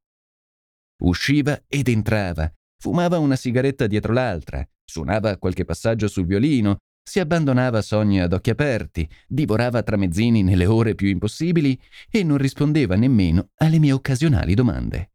[1.05, 7.79] Usciva ed entrava, fumava una sigaretta dietro l'altra, suonava qualche passaggio sul violino, si abbandonava
[7.79, 13.49] a sogni ad occhi aperti, divorava tramezzini nelle ore più impossibili e non rispondeva nemmeno
[13.57, 15.13] alle mie occasionali domande.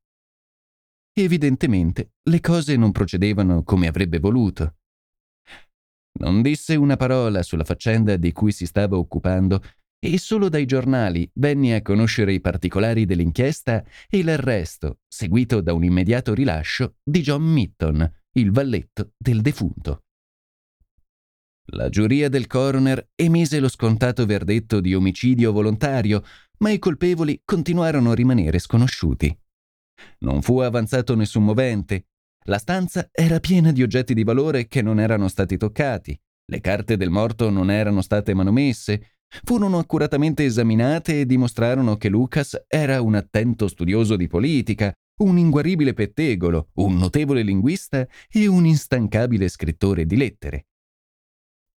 [1.14, 4.78] Evidentemente le cose non procedevano come avrebbe voluto.
[6.20, 9.62] Non disse una parola sulla faccenda di cui si stava occupando
[10.00, 15.84] e solo dai giornali venni a conoscere i particolari dell'inchiesta e l'arresto, seguito da un
[15.84, 20.06] immediato rilascio, di John Mitton, il valletto del defunto.
[21.67, 26.21] La giuria del coroner emise lo scontato verdetto di omicidio volontario,
[26.60, 29.36] ma i colpevoli continuarono a rimanere sconosciuti.
[30.19, 32.08] Non fu avanzato nessun movente.
[32.45, 36.19] La stanza era piena di oggetti di valore che non erano stati toccati.
[36.45, 39.15] Le carte del morto non erano state manomesse.
[39.43, 45.93] Furono accuratamente esaminate e dimostrarono che Lucas era un attento studioso di politica, un inguaribile
[45.93, 50.65] pettegolo, un notevole linguista e un instancabile scrittore di lettere.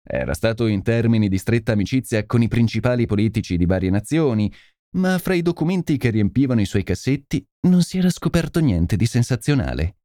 [0.06, 4.52] Era stato in termini di stretta amicizia con i principali politici di varie nazioni,
[4.98, 9.06] ma fra i documenti che riempivano i suoi cassetti non si era scoperto niente di
[9.06, 9.96] sensazionale.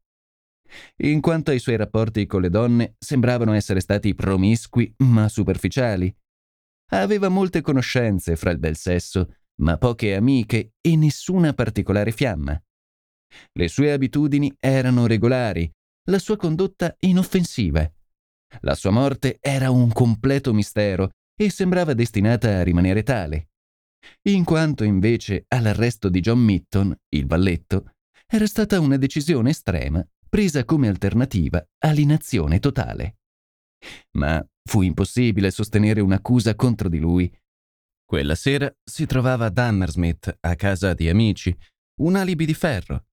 [0.98, 6.14] In quanto ai suoi rapporti con le donne, sembravano essere stati promiscui ma superficiali.
[6.90, 12.62] Aveva molte conoscenze fra il bel sesso, ma poche amiche e nessuna particolare fiamma.
[13.52, 15.70] Le sue abitudini erano regolari,
[16.04, 17.90] la sua condotta inoffensiva
[18.60, 23.50] la sua morte era un completo mistero e sembrava destinata a rimanere tale.
[24.28, 27.92] In quanto invece all'arresto di John Mitton, il valletto,
[28.26, 33.18] era stata una decisione estrema presa come alternativa all'inazione totale.
[34.18, 37.32] Ma fu impossibile sostenere un'accusa contro di lui.
[38.04, 41.56] Quella sera si trovava ad Hammersmith, a casa di amici,
[42.00, 43.04] un alibi di ferro.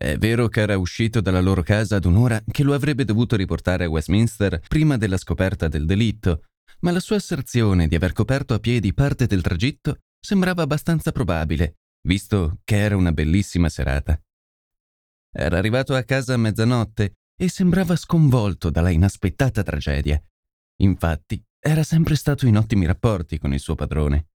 [0.00, 3.84] È vero che era uscito dalla loro casa ad un'ora che lo avrebbe dovuto riportare
[3.84, 6.44] a Westminster prima della scoperta del delitto,
[6.80, 11.80] ma la sua asserzione di aver coperto a piedi parte del tragitto sembrava abbastanza probabile,
[12.08, 14.18] visto che era una bellissima serata.
[15.30, 20.18] Era arrivato a casa a mezzanotte e sembrava sconvolto dalla inaspettata tragedia.
[20.80, 24.28] Infatti, era sempre stato in ottimi rapporti con il suo padrone.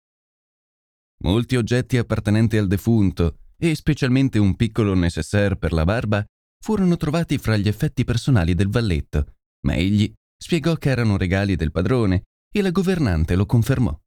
[1.24, 6.26] Molti oggetti appartenenti al defunto, e specialmente un piccolo nécessaire per la barba,
[6.64, 9.36] furono trovati fra gli effetti personali del valletto,
[9.66, 13.98] ma egli spiegò che erano regali del padrone e la governante lo confermò.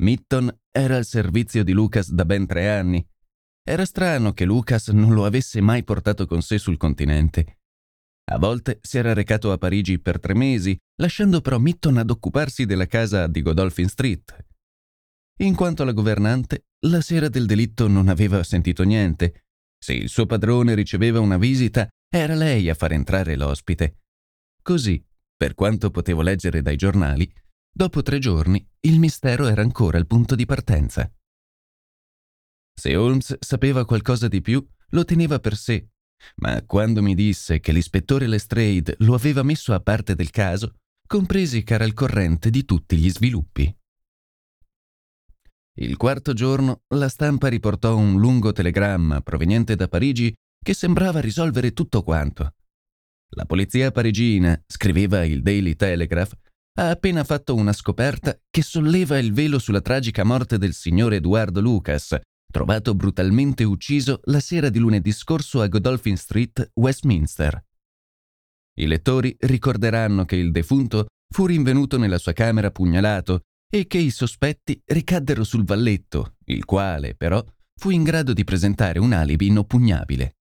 [0.00, 3.06] Mitton era al servizio di Lucas da ben tre anni.
[3.62, 7.58] Era strano che Lucas non lo avesse mai portato con sé sul continente.
[8.32, 12.64] A volte si era recato a Parigi per tre mesi, lasciando però Mitton ad occuparsi
[12.64, 14.46] della casa di Godolphin Street.
[15.38, 19.44] In quanto alla governante, la sera del delitto non aveva sentito niente.
[19.78, 24.02] Se il suo padrone riceveva una visita, era lei a far entrare l'ospite.
[24.62, 25.04] Così,
[25.36, 27.30] per quanto potevo leggere dai giornali,
[27.70, 31.10] dopo tre giorni il mistero era ancora al punto di partenza.
[32.74, 35.88] Se Holmes sapeva qualcosa di più, lo teneva per sé
[36.36, 40.76] ma quando mi disse che l'ispettore Lestrade lo aveva messo a parte del caso,
[41.06, 43.74] compresi che era al corrente di tutti gli sviluppi.
[45.76, 51.72] Il quarto giorno la stampa riportò un lungo telegramma proveniente da Parigi che sembrava risolvere
[51.72, 52.54] tutto quanto.
[53.30, 56.32] La polizia parigina, scriveva il Daily Telegraph,
[56.78, 61.60] ha appena fatto una scoperta che solleva il velo sulla tragica morte del signor Edoardo
[61.60, 62.16] Lucas,
[62.52, 67.64] trovato brutalmente ucciso la sera di lunedì scorso a Godolphin Street, Westminster.
[68.76, 73.40] I lettori ricorderanno che il defunto fu rinvenuto nella sua camera pugnalato
[73.76, 77.44] e che i sospetti ricaddero sul valletto, il quale, però,
[77.74, 80.36] fu in grado di presentare un alibi inoppugnabile.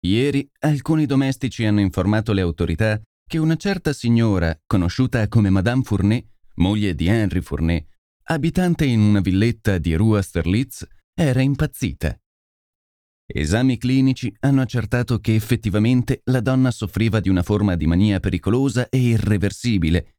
[0.00, 6.26] Ieri alcuni domestici hanno informato le autorità che una certa signora, conosciuta come Madame Fournet,
[6.56, 7.86] moglie di Henry Fournet,
[8.24, 12.14] abitante in una villetta di Rua Sterlitz, era impazzita.
[13.24, 18.90] Esami clinici hanno accertato che effettivamente la donna soffriva di una forma di mania pericolosa
[18.90, 20.17] e irreversibile.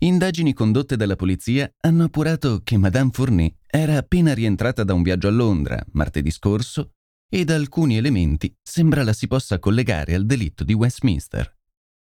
[0.00, 5.26] Indagini condotte dalla polizia hanno appurato che Madame Fournet era appena rientrata da un viaggio
[5.26, 6.92] a Londra martedì scorso
[7.28, 11.57] e da alcuni elementi sembra la si possa collegare al delitto di Westminster.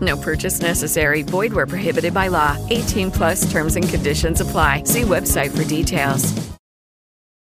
[0.00, 1.22] No purchase necessary.
[1.22, 2.56] Void where prohibited by law.
[2.68, 4.82] 18 plus terms and conditions apply.
[4.84, 6.56] See website for details.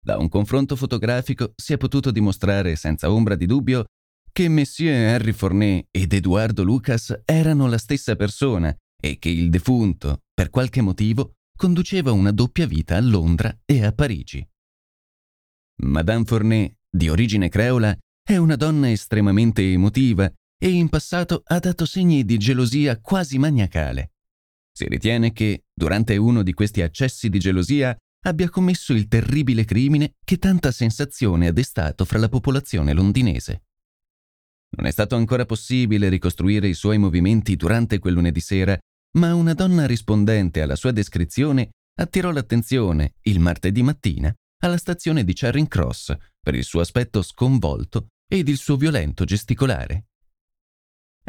[0.01, 3.85] Da un confronto fotografico si è potuto dimostrare senza ombra di dubbio
[4.31, 10.21] che Monsieur Henry Fournet ed Eduardo Lucas erano la stessa persona e che il defunto,
[10.33, 14.47] per qualche motivo, conduceva una doppia vita a Londra e a Parigi.
[15.83, 20.31] Madame Fournet, di origine creola, è una donna estremamente emotiva
[20.61, 24.11] e in passato ha dato segni di gelosia quasi maniacale.
[24.71, 30.15] Si ritiene che, durante uno di questi accessi di gelosia, abbia commesso il terribile crimine
[30.23, 33.63] che tanta sensazione ha destato fra la popolazione londinese.
[34.77, 38.77] Non è stato ancora possibile ricostruire i suoi movimenti durante quel lunedì sera,
[39.17, 45.33] ma una donna rispondente alla sua descrizione attirò l'attenzione, il martedì mattina, alla stazione di
[45.33, 50.08] Charing Cross per il suo aspetto sconvolto ed il suo violento gesticolare.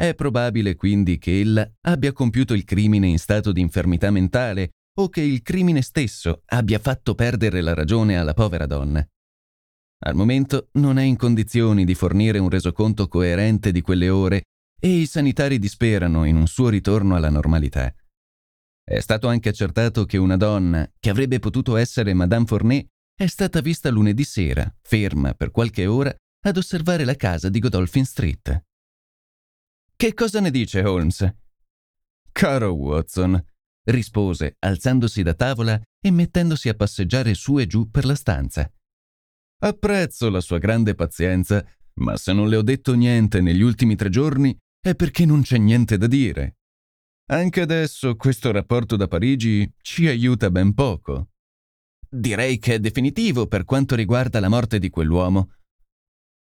[0.01, 5.09] È probabile quindi che ella abbia compiuto il crimine in stato di infermità mentale o
[5.09, 9.07] che il crimine stesso abbia fatto perdere la ragione alla povera donna.
[10.03, 14.45] Al momento non è in condizioni di fornire un resoconto coerente di quelle ore
[14.81, 17.93] e i sanitari disperano in un suo ritorno alla normalità.
[18.83, 23.61] È stato anche accertato che una donna, che avrebbe potuto essere Madame Fournet, è stata
[23.61, 26.11] vista lunedì sera, ferma per qualche ora,
[26.43, 28.63] ad osservare la casa di Godolphin Street.
[30.01, 31.31] Che cosa ne dice Holmes?
[32.31, 33.39] Caro Watson,
[33.83, 38.67] rispose, alzandosi da tavola e mettendosi a passeggiare su e giù per la stanza.
[39.59, 41.63] Apprezzo la sua grande pazienza,
[41.99, 45.59] ma se non le ho detto niente negli ultimi tre giorni è perché non c'è
[45.59, 46.57] niente da dire.
[47.27, 51.29] Anche adesso questo rapporto da Parigi ci aiuta ben poco.
[52.09, 55.51] Direi che è definitivo per quanto riguarda la morte di quell'uomo.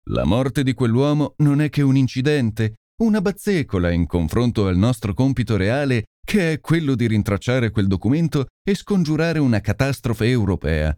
[0.08, 5.14] La morte di quell'uomo non è che un incidente, una bazzecola in confronto al nostro
[5.14, 10.97] compito reale, che è quello di rintracciare quel documento e scongiurare una catastrofe europea.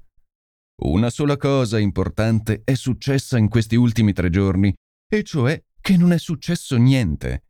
[0.83, 4.73] Una sola cosa importante è successa in questi ultimi tre giorni,
[5.11, 7.45] e cioè che non è successo niente.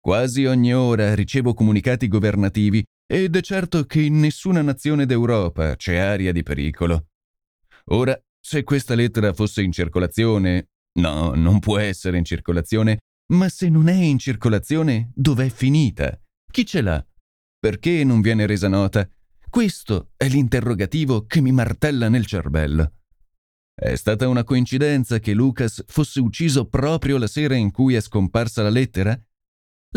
[0.00, 5.96] Quasi ogni ora ricevo comunicati governativi ed è certo che in nessuna nazione d'Europa c'è
[5.96, 7.06] aria di pericolo.
[7.90, 10.68] Ora, se questa lettera fosse in circolazione,
[10.98, 12.98] no, non può essere in circolazione,
[13.32, 16.18] ma se non è in circolazione, dov'è finita?
[16.50, 17.04] Chi ce l'ha?
[17.58, 19.08] Perché non viene resa nota?
[19.50, 22.92] Questo è l'interrogativo che mi martella nel cervello.
[23.74, 28.62] È stata una coincidenza che Lucas fosse ucciso proprio la sera in cui è scomparsa
[28.62, 29.18] la lettera?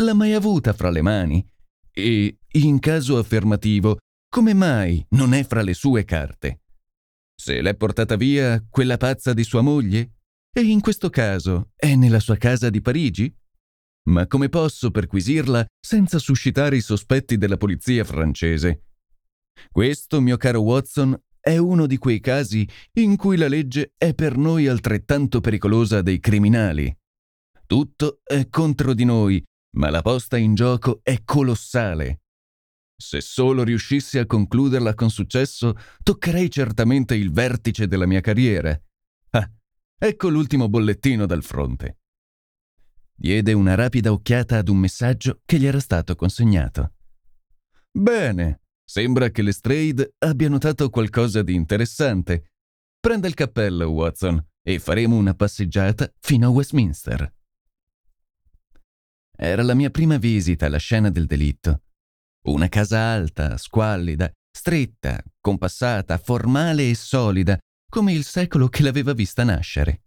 [0.00, 1.46] L'ha mai avuta fra le mani?
[1.90, 6.62] E, in caso affermativo, come mai non è fra le sue carte?
[7.34, 10.12] Se l'è portata via quella pazza di sua moglie?
[10.54, 13.34] E in questo caso è nella sua casa di Parigi?
[14.10, 18.84] Ma come posso perquisirla senza suscitare i sospetti della polizia francese?
[19.70, 24.36] Questo, mio caro Watson, è uno di quei casi in cui la legge è per
[24.36, 26.94] noi altrettanto pericolosa dei criminali.
[27.66, 29.42] Tutto è contro di noi,
[29.78, 32.24] ma la posta in gioco è colossale.
[32.94, 38.78] Se solo riuscissi a concluderla con successo, toccherei certamente il vertice della mia carriera.
[40.04, 41.98] Ecco l'ultimo bollettino dal fronte.
[43.14, 46.94] Diede una rapida occhiata ad un messaggio che gli era stato consegnato.
[47.88, 52.54] Bene, sembra che Lestrade abbia notato qualcosa di interessante.
[52.98, 57.32] Prenda il cappello, Watson, e faremo una passeggiata fino a Westminster.
[59.36, 61.82] Era la mia prima visita alla scena del delitto.
[62.46, 67.56] Una casa alta, squallida, stretta, compassata, formale e solida,
[67.92, 70.04] come il secolo che l'aveva vista nascere.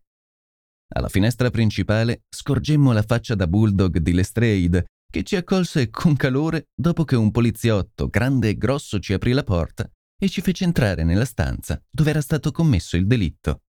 [0.96, 6.70] Alla finestra principale scorgemmo la faccia da bulldog di Lestrade, che ci accolse con calore
[6.74, 9.88] dopo che un poliziotto grande e grosso ci aprì la porta
[10.20, 13.62] e ci fece entrare nella stanza dove era stato commesso il delitto,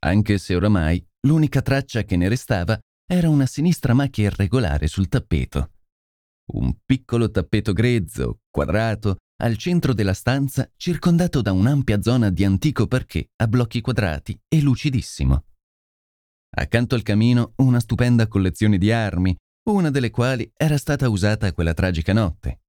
[0.00, 2.78] anche se oramai l'unica traccia che ne restava
[3.10, 5.70] era una sinistra macchia irregolare sul tappeto.
[6.52, 12.86] Un piccolo tappeto grezzo, quadrato, al centro della stanza, circondato da un'ampia zona di antico
[12.86, 15.44] parquet a blocchi quadrati e lucidissimo.
[16.54, 19.36] Accanto al camino una stupenda collezione di armi,
[19.70, 22.60] una delle quali era stata usata quella tragica notte.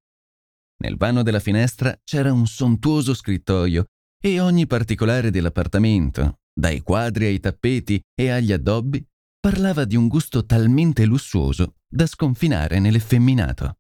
[0.84, 3.86] Nel vano della finestra c'era un sontuoso scrittoio
[4.22, 9.06] e ogni particolare dell'appartamento, dai quadri ai tappeti e agli addobbi,
[9.40, 13.78] parlava di un gusto talmente lussuoso da sconfinare nell'effeminato.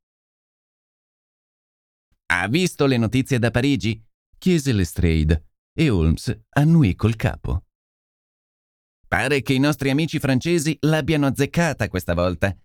[2.36, 4.04] Ha visto le notizie da Parigi?
[4.40, 7.66] chiese Lestrade e Holmes annuì col capo.
[9.08, 12.58] Pare che i nostri amici francesi l'abbiano azzeccata questa volta.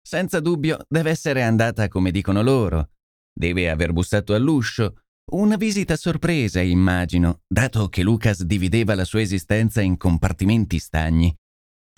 [0.00, 2.92] Senza dubbio deve essere andata come dicono loro.
[3.30, 5.02] Deve aver bussato all'uscio.
[5.32, 11.36] Una visita sorpresa, immagino, dato che Lucas divideva la sua esistenza in compartimenti stagni.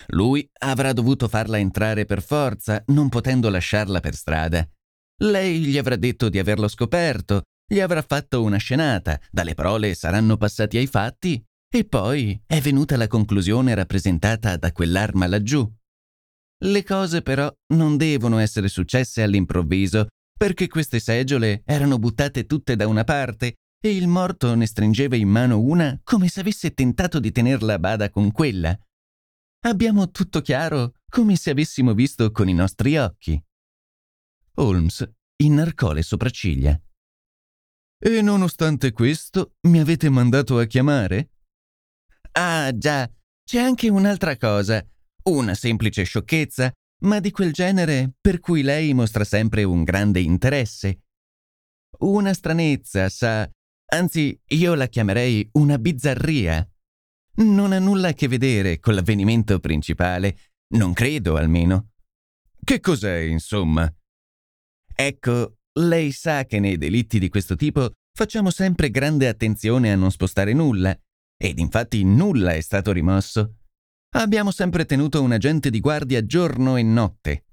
[0.07, 4.69] Lui avrà dovuto farla entrare per forza, non potendo lasciarla per strada.
[5.21, 10.35] Lei gli avrà detto di averlo scoperto, gli avrà fatto una scenata, dalle parole saranno
[10.35, 11.43] passati ai fatti
[11.73, 15.69] e poi è venuta la conclusione rappresentata da quell'arma laggiù.
[16.63, 20.07] Le cose però non devono essere successe all'improvviso,
[20.37, 25.29] perché queste seggiole erano buttate tutte da una parte e il morto ne stringeva in
[25.29, 28.77] mano una come se avesse tentato di tenerla a bada con quella.
[29.65, 33.41] Abbiamo tutto chiaro come se avessimo visto con i nostri occhi.
[34.55, 36.79] Holmes inarcò le sopracciglia.
[38.03, 41.31] E nonostante questo mi avete mandato a chiamare?
[42.31, 43.09] Ah, già,
[43.43, 44.83] c'è anche un'altra cosa,
[45.23, 46.71] una semplice sciocchezza,
[47.03, 51.03] ma di quel genere per cui lei mostra sempre un grande interesse.
[51.99, 53.49] Una stranezza, sa,
[53.93, 56.67] anzi io la chiamerei una bizzarria.
[57.33, 60.37] Non ha nulla a che vedere con l'avvenimento principale,
[60.75, 61.91] non credo almeno.
[62.63, 63.91] Che cos'è, insomma?
[64.93, 70.11] Ecco, lei sa che nei delitti di questo tipo facciamo sempre grande attenzione a non
[70.11, 70.97] spostare nulla,
[71.37, 73.55] ed infatti nulla è stato rimosso.
[74.13, 77.45] Abbiamo sempre tenuto un agente di guardia giorno e notte.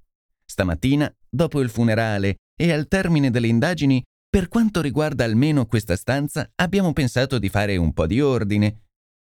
[0.45, 6.51] Stamattina, dopo il funerale e al termine delle indagini, per quanto riguarda almeno questa stanza,
[6.57, 8.83] abbiamo pensato di fare un po' di ordine.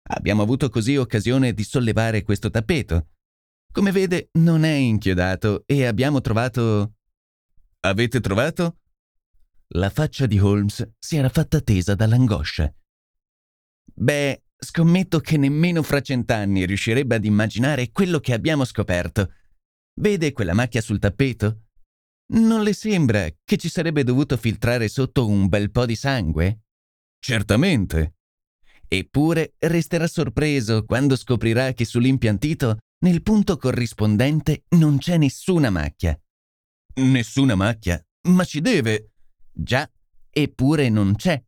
[0.10, 3.08] Abbiamo avuto così occasione di sollevare questo tappeto.
[3.72, 6.94] Come vede, non è inchiodato e abbiamo trovato...
[7.86, 8.80] Avete trovato?
[9.76, 12.74] La faccia di Holmes si era fatta tesa dall'angoscia.
[13.94, 19.34] Beh, scommetto che nemmeno fra cent'anni riuscirebbe ad immaginare quello che abbiamo scoperto.
[20.00, 21.64] Vede quella macchia sul tappeto?
[22.36, 26.62] Non le sembra che ci sarebbe dovuto filtrare sotto un bel po' di sangue?
[27.20, 28.16] Certamente.
[28.88, 36.18] Eppure resterà sorpreso quando scoprirà che sull'impiantito, nel punto corrispondente, non c'è nessuna macchia.
[36.96, 38.04] Nessuna macchia?
[38.28, 39.14] Ma ci deve.
[39.52, 39.90] Già,
[40.30, 41.44] eppure non c'è.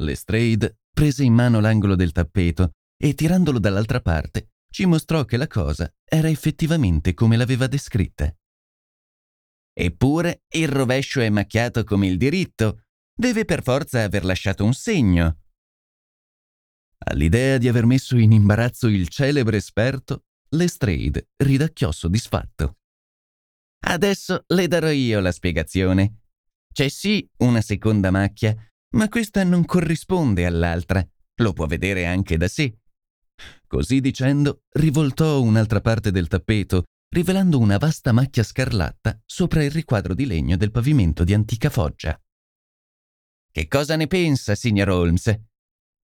[0.00, 5.46] Lestrade prese in mano l'angolo del tappeto e tirandolo dall'altra parte ci mostrò che la
[5.46, 8.32] cosa era effettivamente come l'aveva descritta.
[9.72, 12.82] Eppure il rovescio è macchiato come il diritto,
[13.14, 15.38] deve per forza aver lasciato un segno.
[16.98, 22.77] All'idea di aver messo in imbarazzo il celebre esperto, Lestrade ridacchiò soddisfatto.
[23.80, 26.22] Adesso le darò io la spiegazione.
[26.72, 28.54] C'è sì una seconda macchia,
[28.90, 31.06] ma questa non corrisponde all'altra.
[31.36, 32.78] Lo può vedere anche da sé.
[33.66, 40.14] Così dicendo, rivoltò un'altra parte del tappeto, rivelando una vasta macchia scarlatta sopra il riquadro
[40.14, 42.20] di legno del pavimento di antica foggia.
[43.50, 45.40] Che cosa ne pensa, signor Holmes?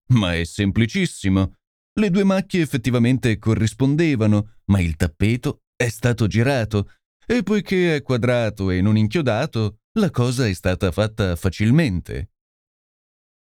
[0.07, 1.55] Ma è semplicissimo.
[1.97, 6.91] Le due macchie effettivamente corrispondevano, ma il tappeto è stato girato,
[7.25, 12.31] e poiché è quadrato e non inchiodato, la cosa è stata fatta facilmente.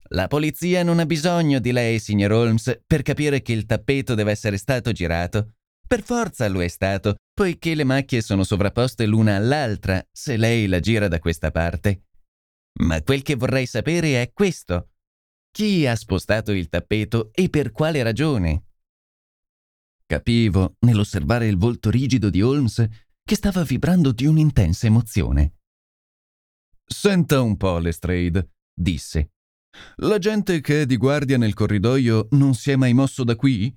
[0.09, 4.31] La polizia non ha bisogno di lei, signor Holmes, per capire che il tappeto deve
[4.31, 5.53] essere stato girato.
[5.87, 10.79] Per forza lo è stato, poiché le macchie sono sovrapposte l'una all'altra se lei la
[10.79, 12.05] gira da questa parte.
[12.81, 14.89] Ma quel che vorrei sapere è questo.
[15.51, 18.65] Chi ha spostato il tappeto e per quale ragione?
[20.05, 22.85] Capivo, nell'osservare il volto rigido di Holmes,
[23.23, 25.55] che stava vibrando di un'intensa emozione.
[26.85, 29.31] Senta un po', Lestrade, disse.
[29.97, 33.75] La gente che è di guardia nel corridoio non si è mai mosso da qui?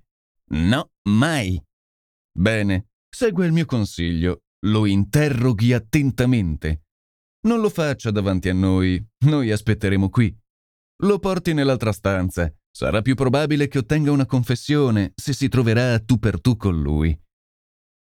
[0.51, 1.63] No, mai.
[2.33, 4.43] Bene, segua il mio consiglio.
[4.67, 6.85] Lo interroghi attentamente.
[7.47, 10.37] Non lo faccia davanti a noi, noi aspetteremo qui.
[11.03, 12.53] Lo porti nell'altra stanza.
[12.71, 17.19] Sarà più probabile che ottenga una confessione se si troverà tu per tu con lui.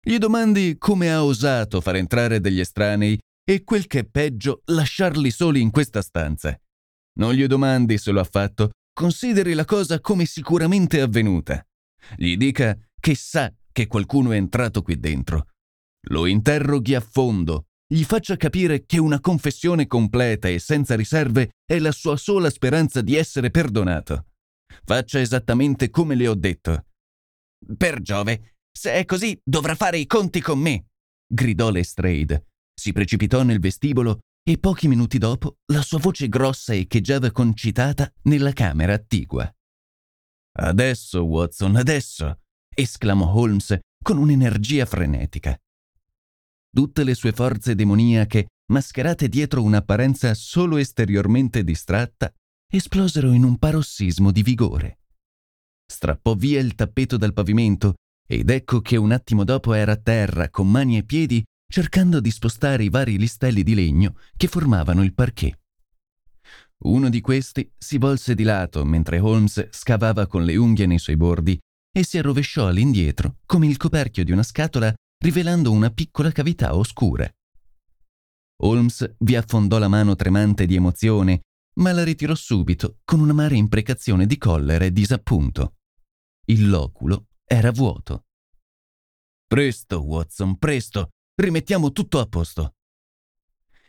[0.00, 5.30] Gli domandi come ha osato far entrare degli estranei e quel che è peggio, lasciarli
[5.30, 6.58] soli in questa stanza.
[7.18, 11.64] Non gli domandi se lo ha fatto, consideri la cosa come sicuramente avvenuta.
[12.16, 15.48] Gli dica che sa che qualcuno è entrato qui dentro.
[16.08, 21.78] Lo interroghi a fondo, gli faccia capire che una confessione completa e senza riserve è
[21.78, 24.26] la sua sola speranza di essere perdonato.
[24.84, 26.84] Faccia esattamente come le ho detto.
[27.76, 30.90] Per Giove, se è così dovrà fare i conti con me,
[31.26, 37.32] gridò Lestrade, si precipitò nel vestibolo e pochi minuti dopo la sua voce grossa echeggiava
[37.32, 39.52] concitata nella camera attigua.
[40.60, 42.38] Adesso, Watson, adesso!
[42.72, 45.60] esclamò Holmes con un'energia frenetica.
[46.70, 52.32] Tutte le sue forze demoniache, mascherate dietro un'apparenza solo esteriormente distratta,
[52.72, 55.00] esplosero in un parossismo di vigore.
[55.84, 57.94] Strappò via il tappeto dal pavimento
[58.30, 62.30] ed ecco che un attimo dopo era a terra con mani e piedi cercando di
[62.30, 65.58] spostare i vari listelli di legno che formavano il parquet.
[66.84, 71.16] Uno di questi si volse di lato mentre Holmes scavava con le unghie nei suoi
[71.16, 71.58] bordi
[71.90, 77.28] e si arrovesciò all'indietro come il coperchio di una scatola rivelando una piccola cavità oscura.
[78.60, 81.42] Holmes vi affondò la mano tremante di emozione,
[81.76, 85.76] ma la ritirò subito con un'amara imprecazione di collera e disappunto.
[86.46, 88.26] Il loculo era vuoto.
[89.46, 92.74] Presto, Watson, presto, rimettiamo tutto a posto.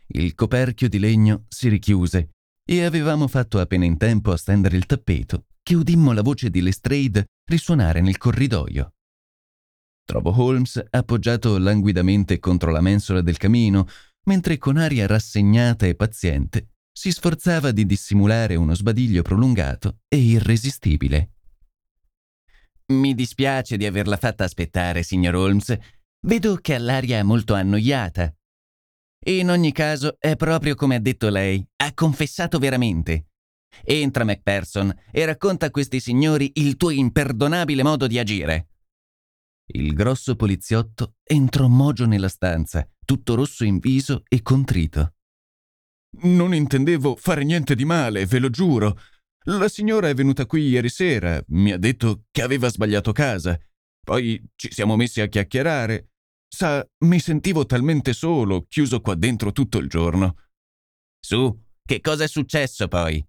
[0.08, 2.30] Il coperchio di legno si richiuse
[2.64, 6.62] e avevamo fatto appena in tempo a stendere il tappeto che udimmo la voce di
[6.62, 8.94] Lestrade risuonare nel corridoio.
[10.06, 13.88] Trovo Holmes appoggiato languidamente contro la mensola del camino,
[14.24, 21.34] mentre con aria rassegnata e paziente si sforzava di dissimulare uno sbadiglio prolungato e irresistibile.
[22.92, 25.78] Mi dispiace di averla fatta aspettare, signor Holmes,
[26.22, 28.34] Vedo che ha l'aria molto annoiata.
[29.28, 33.28] In ogni caso, è proprio come ha detto lei, ha confessato veramente.
[33.84, 38.68] Entra, Macpherson, e racconta a questi signori il tuo imperdonabile modo di agire.
[39.68, 45.14] Il grosso poliziotto entrò mogio nella stanza, tutto rosso in viso e contrito.
[46.22, 49.00] Non intendevo fare niente di male, ve lo giuro.
[49.46, 53.58] La signora è venuta qui ieri sera, mi ha detto che aveva sbagliato casa.
[54.06, 56.12] Poi ci siamo messi a chiacchierare.
[56.48, 60.36] Sa, mi sentivo talmente solo, chiuso qua dentro tutto il giorno.
[61.20, 63.24] Su, che cosa è successo poi?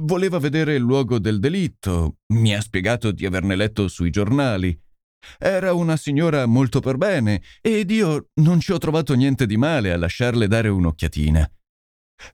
[0.00, 2.18] Voleva vedere il luogo del delitto.
[2.34, 4.78] Mi ha spiegato di averne letto sui giornali.
[5.38, 9.92] Era una signora molto per bene ed io non ci ho trovato niente di male
[9.92, 11.50] a lasciarle dare un'occhiatina.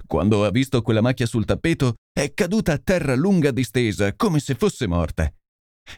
[0.07, 4.55] Quando ha visto quella macchia sul tappeto, è caduta a terra lunga distesa, come se
[4.55, 5.33] fosse morta.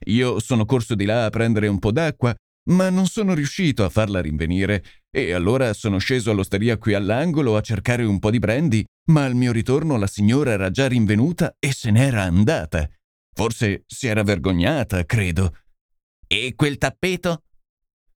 [0.07, 2.35] Io sono corso di là a prendere un po' d'acqua,
[2.71, 7.61] ma non sono riuscito a farla rinvenire, e allora sono sceso all'osteria qui all'angolo a
[7.61, 11.73] cercare un po' di brandy, ma al mio ritorno la signora era già rinvenuta e
[11.73, 12.89] se n'era andata.
[13.33, 15.55] Forse si era vergognata, credo.
[16.27, 17.43] E quel tappeto?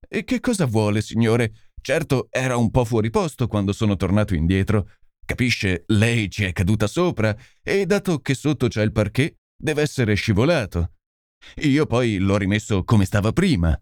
[0.09, 1.53] E che cosa vuole, signore?
[1.81, 4.89] Certo, era un po' fuori posto quando sono tornato indietro.
[5.25, 10.14] Capisce, lei ci è caduta sopra e dato che sotto c'è il parquet, deve essere
[10.14, 10.95] scivolato.
[11.62, 13.79] Io poi l'ho rimesso come stava prima.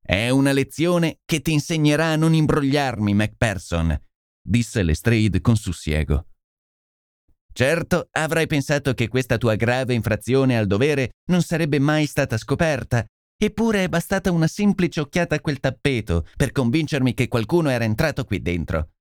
[0.00, 3.96] È una lezione che ti insegnerà a non imbrogliarmi, Macpherson,
[4.42, 6.26] disse Lestrade con sussiego.
[7.52, 13.04] Certo, avrai pensato che questa tua grave infrazione al dovere non sarebbe mai stata scoperta,
[13.36, 18.24] eppure è bastata una semplice occhiata a quel tappeto per convincermi che qualcuno era entrato
[18.24, 18.91] qui dentro.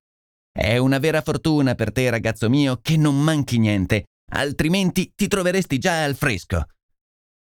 [0.54, 5.78] È una vera fortuna per te, ragazzo mio, che non manchi niente, altrimenti ti troveresti
[5.78, 6.66] già al fresco.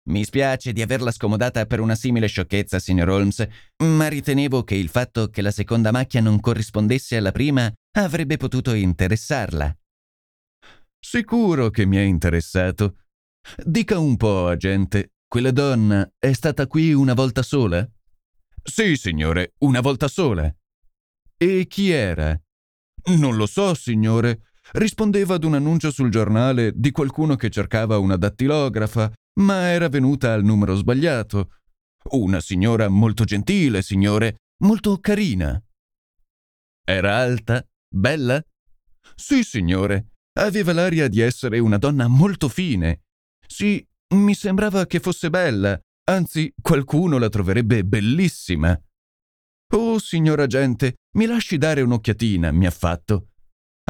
[0.07, 3.47] Mi spiace di averla scomodata per una simile sciocchezza, signor Holmes,
[3.85, 8.73] ma ritenevo che il fatto che la seconda macchia non corrispondesse alla prima avrebbe potuto
[8.73, 9.75] interessarla.
[10.99, 13.05] Sicuro che mi è interessato.
[13.63, 17.87] Dica un po', agente, quella donna è stata qui una volta sola?
[18.63, 20.55] Sì, signore, una volta sola.
[21.37, 22.39] E chi era?
[23.07, 24.49] Non lo so, signore.
[24.73, 30.33] Rispondeva ad un annuncio sul giornale di qualcuno che cercava una dattilografa, ma era venuta
[30.33, 31.51] al numero sbagliato.
[32.11, 35.63] Una signora molto gentile, signore, molto carina.
[36.87, 37.67] Era alta?
[37.89, 38.43] Bella?
[39.15, 40.13] Sì, signore.
[40.39, 43.03] Aveva l'aria di essere una donna molto fine.
[43.47, 45.79] Sì, mi sembrava che fosse bella,
[46.11, 48.79] anzi qualcuno la troverebbe bellissima.
[49.77, 53.31] Oh, signor agente, mi lasci dare un'occhiatina, mi ha fatto.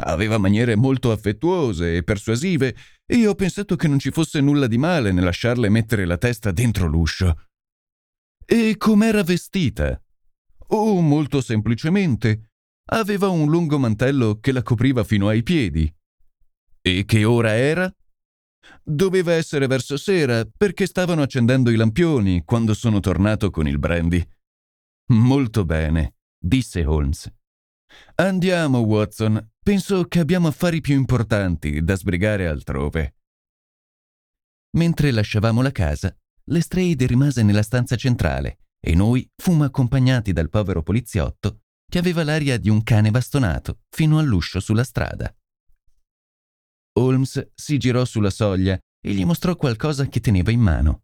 [0.01, 2.75] Aveva maniere molto affettuose e persuasive
[3.05, 6.51] e ho pensato che non ci fosse nulla di male nel lasciarle mettere la testa
[6.51, 7.45] dentro l'uscio.
[8.43, 10.01] E com'era vestita?
[10.69, 12.49] Oh, molto semplicemente.
[12.89, 15.91] Aveva un lungo mantello che la copriva fino ai piedi.
[16.81, 17.95] E che ora era?
[18.83, 24.27] Doveva essere verso sera perché stavano accendendo i lampioni quando sono tornato con il brandy.
[25.07, 27.31] Molto bene, disse Holmes.
[28.15, 29.51] Andiamo, Watson.
[29.63, 33.15] Penso che abbiamo affari più importanti da sbrigare altrove.
[34.77, 40.83] Mentre lasciavamo la casa, Lestrade rimase nella stanza centrale e noi fummo accompagnati dal povero
[40.83, 45.35] poliziotto che aveva l'aria di un cane bastonato fino all'uscio sulla strada.
[46.97, 51.03] Holmes si girò sulla soglia e gli mostrò qualcosa che teneva in mano.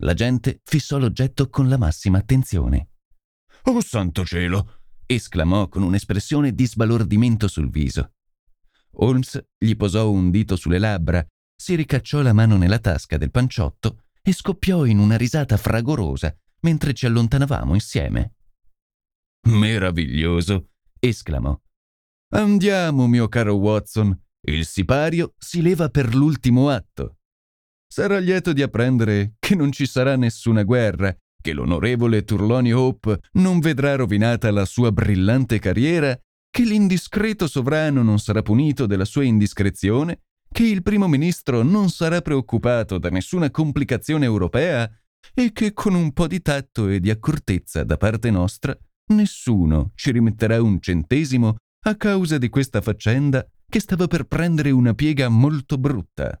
[0.00, 2.90] La gente fissò l'oggetto con la massima attenzione.
[3.68, 4.82] Oh santo cielo!
[5.06, 8.12] esclamò con un'espressione di sbalordimento sul viso.
[8.98, 11.24] Holmes gli posò un dito sulle labbra,
[11.56, 16.94] si ricacciò la mano nella tasca del panciotto e scoppiò in una risata fragorosa mentre
[16.94, 18.34] ci allontanavamo insieme.
[19.48, 20.70] Meraviglioso!
[21.00, 21.60] esclamò.
[22.34, 24.16] Andiamo, mio caro Watson.
[24.42, 27.18] Il sipario si leva per l'ultimo atto.
[27.88, 31.16] Sarà lieto di apprendere che non ci sarà nessuna guerra
[31.46, 36.18] che l'onorevole Turloni Hope non vedrà rovinata la sua brillante carriera,
[36.50, 42.20] che l'indiscreto sovrano non sarà punito della sua indiscrezione, che il primo ministro non sarà
[42.20, 44.90] preoccupato da nessuna complicazione europea
[45.32, 48.76] e che con un po' di tatto e di accortezza da parte nostra
[49.12, 54.94] nessuno ci rimetterà un centesimo a causa di questa faccenda che stava per prendere una
[54.94, 56.40] piega molto brutta.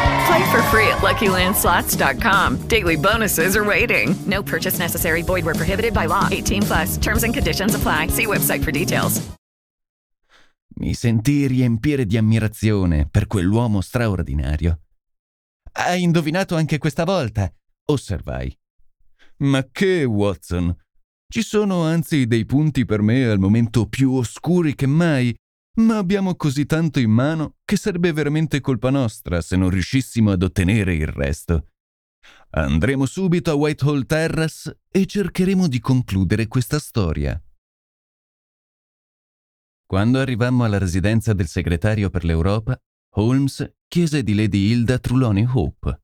[0.27, 2.67] Play for free at LuckyLandSlots.com.
[2.67, 4.15] Daily bonuses are waiting.
[4.25, 5.23] No purchase necessary.
[5.23, 6.27] Void where prohibited by law.
[6.29, 6.97] 18 plus.
[6.97, 8.07] Terms and conditions apply.
[8.07, 9.21] See website for details.
[10.81, 14.79] Mi sentii riempire di ammirazione per quell'uomo straordinario.
[15.73, 17.51] Hai indovinato anche questa volta,
[17.85, 18.57] osservai.
[19.37, 20.75] Ma che, Watson?
[21.27, 25.35] Ci sono anzi dei punti per me al momento più oscuri che mai,
[25.75, 30.43] ma abbiamo così tanto in mano che sarebbe veramente colpa nostra se non riuscissimo ad
[30.43, 31.67] ottenere il resto.
[32.51, 37.41] Andremo subito a Whitehall Terrace e cercheremo di concludere questa storia.
[39.85, 42.79] Quando arrivammo alla residenza del segretario per l'Europa,
[43.15, 46.01] Holmes chiese di Lady Hilda Truloni Hope.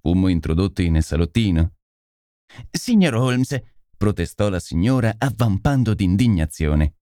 [0.00, 1.74] Fummo introdotti nel salottino.
[2.70, 3.60] Signor Holmes,
[3.96, 6.96] protestò la signora avvampando d'indignazione.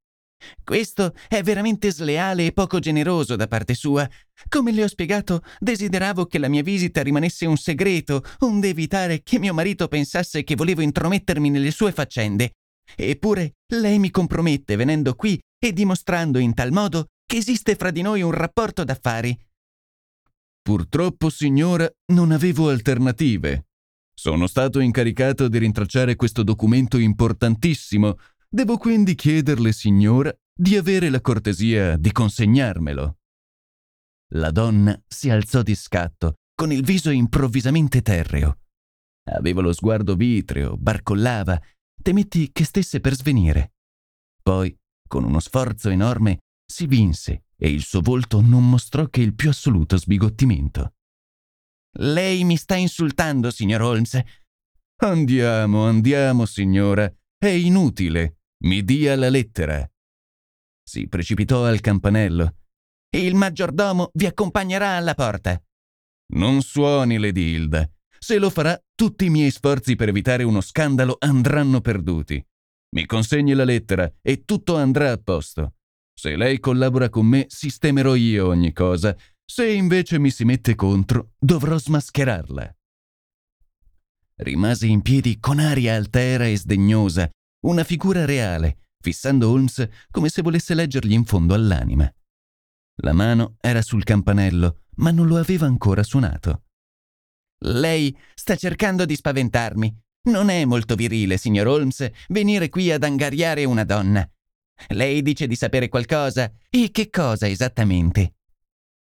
[0.62, 4.08] Questo è veramente sleale e poco generoso da parte sua.
[4.48, 9.38] Come le ho spiegato, desideravo che la mia visita rimanesse un segreto, onde evitare che
[9.38, 12.52] mio marito pensasse che volevo intromettermi nelle sue faccende.
[12.96, 18.02] Eppure lei mi compromette venendo qui e dimostrando in tal modo che esiste fra di
[18.02, 19.36] noi un rapporto d'affari.
[20.62, 23.66] Purtroppo, signora, non avevo alternative.
[24.16, 28.16] Sono stato incaricato di rintracciare questo documento importantissimo.
[28.54, 33.16] Devo quindi chiederle, signora, di avere la cortesia di consegnarmelo.
[34.34, 38.60] La donna si alzò di scatto, con il viso improvvisamente terreo.
[39.32, 41.60] Aveva lo sguardo vitreo, barcollava,
[42.00, 43.72] temetti che stesse per svenire.
[44.40, 44.72] Poi,
[45.08, 49.48] con uno sforzo enorme, si vinse e il suo volto non mostrò che il più
[49.48, 50.92] assoluto sbigottimento.
[51.98, 54.22] Lei mi sta insultando, signor Holmes.
[55.02, 57.12] Andiamo, andiamo, signora.
[57.36, 58.36] È inutile.
[58.64, 59.86] Mi dia la lettera.
[60.82, 62.56] Si precipitò al campanello.
[63.14, 65.62] Il maggiordomo vi accompagnerà alla porta.
[66.32, 67.86] Non suoni, Lady Hilda.
[68.18, 72.42] Se lo farà, tutti i miei sforzi per evitare uno scandalo andranno perduti.
[72.96, 75.74] Mi consegni la lettera e tutto andrà a posto.
[76.14, 79.14] Se lei collabora con me, sistemerò io ogni cosa.
[79.44, 82.74] Se invece mi si mette contro, dovrò smascherarla.
[84.36, 87.30] Rimase in piedi con aria altera e sdegnosa,
[87.64, 92.12] una figura reale, fissando Holmes come se volesse leggergli in fondo all'anima.
[93.02, 96.64] La mano era sul campanello, ma non lo aveva ancora suonato.
[97.64, 100.02] Lei sta cercando di spaventarmi.
[100.24, 104.26] Non è molto virile, signor Holmes, venire qui ad angariare una donna.
[104.88, 106.52] Lei dice di sapere qualcosa.
[106.70, 108.36] E che cosa esattamente?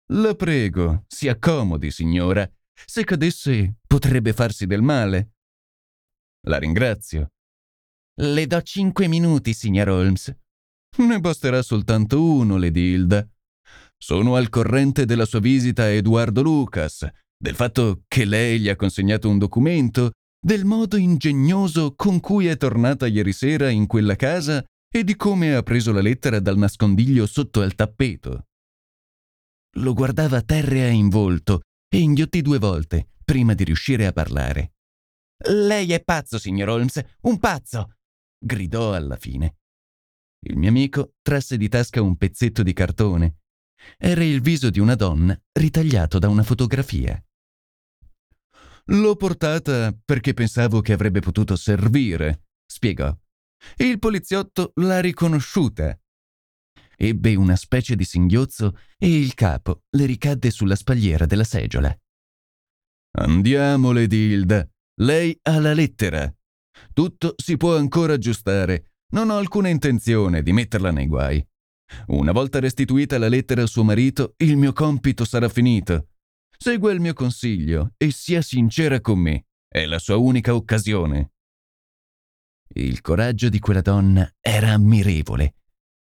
[0.09, 2.49] La prego, si accomodi, signora.
[2.85, 5.33] Se cadesse, potrebbe farsi del male.
[6.47, 7.34] La ringrazio.
[8.17, 10.33] Le do cinque minuti, signor Holmes.
[10.99, 13.27] Ne basterà soltanto uno, Lady Hilda.
[13.97, 17.05] Sono al corrente della sua visita a Edoardo Lucas,
[17.37, 22.55] del fatto che lei gli ha consegnato un documento, del modo ingegnoso con cui è
[22.55, 27.25] tornata ieri sera in quella casa e di come ha preso la lettera dal nascondiglio
[27.25, 28.45] sotto al tappeto.
[29.79, 34.75] Lo guardava terrea in volto e inghiottì due volte prima di riuscire a parlare.
[35.49, 37.94] Lei è pazzo, signor Holmes, un pazzo!
[38.37, 39.57] Gridò alla fine.
[40.45, 43.37] Il mio amico trasse di tasca un pezzetto di cartone.
[43.97, 47.21] Era il viso di una donna ritagliato da una fotografia.
[48.89, 53.15] L'ho portata perché pensavo che avrebbe potuto servire, spiegò.
[53.77, 55.97] Il poliziotto l'ha riconosciuta.
[56.97, 61.95] Ebbe una specie di singhiozzo e il capo le ricadde sulla spalliera della seggiola.
[63.17, 64.67] Andiamo, Lady Hilda.
[65.01, 66.34] Lei ha la lettera.
[66.93, 68.91] Tutto si può ancora aggiustare.
[69.13, 71.45] Non ho alcuna intenzione di metterla nei guai.
[72.07, 76.09] Una volta restituita la lettera a suo marito, il mio compito sarà finito.
[76.57, 79.45] Segua il mio consiglio e sia sincera con me.
[79.67, 81.33] È la sua unica occasione.
[82.73, 85.55] Il coraggio di quella donna era ammirevole.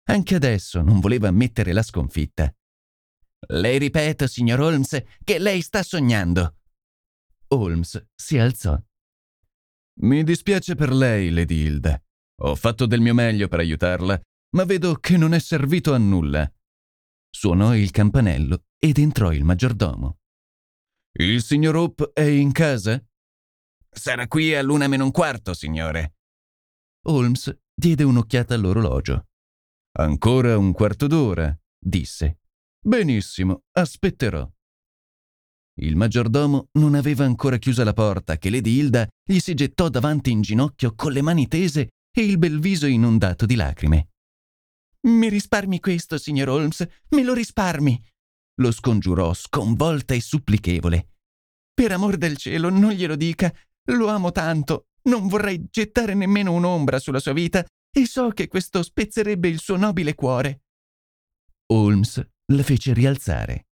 [0.10, 2.54] Anche adesso non voleva ammettere la sconfitta.
[3.48, 6.58] Le ripeto, signor Holmes, che lei sta sognando.
[7.50, 8.80] Holmes si alzò.
[10.02, 12.02] Mi dispiace per lei, Lady Hilda.
[12.44, 14.20] Ho fatto del mio meglio per aiutarla,
[14.56, 16.50] ma vedo che non è servito a nulla.
[17.30, 20.20] Suonò il campanello ed entrò il maggiordomo.
[21.20, 23.04] Il signor Hope è in casa?
[23.90, 26.16] Sarà qui a luna meno un quarto, signore.
[27.08, 29.28] Holmes diede un'occhiata all'orologio.
[29.98, 32.40] Ancora un quarto d'ora, disse.
[32.80, 34.50] Benissimo, aspetterò.
[35.82, 40.30] Il maggiordomo non aveva ancora chiusa la porta che Lady Hilda gli si gettò davanti
[40.30, 44.10] in ginocchio con le mani tese e il bel viso inondato di lacrime.
[45.08, 48.02] Mi risparmi questo, signor Holmes, me lo risparmi.
[48.60, 51.14] Lo scongiurò, sconvolta e supplichevole.
[51.74, 53.54] Per amor del cielo, non glielo dica.
[53.92, 54.88] Lo amo tanto.
[55.04, 59.78] Non vorrei gettare nemmeno un'ombra sulla sua vita e so che questo spezzerebbe il suo
[59.78, 60.64] nobile cuore.
[61.68, 62.22] Holmes
[62.52, 63.69] la fece rialzare.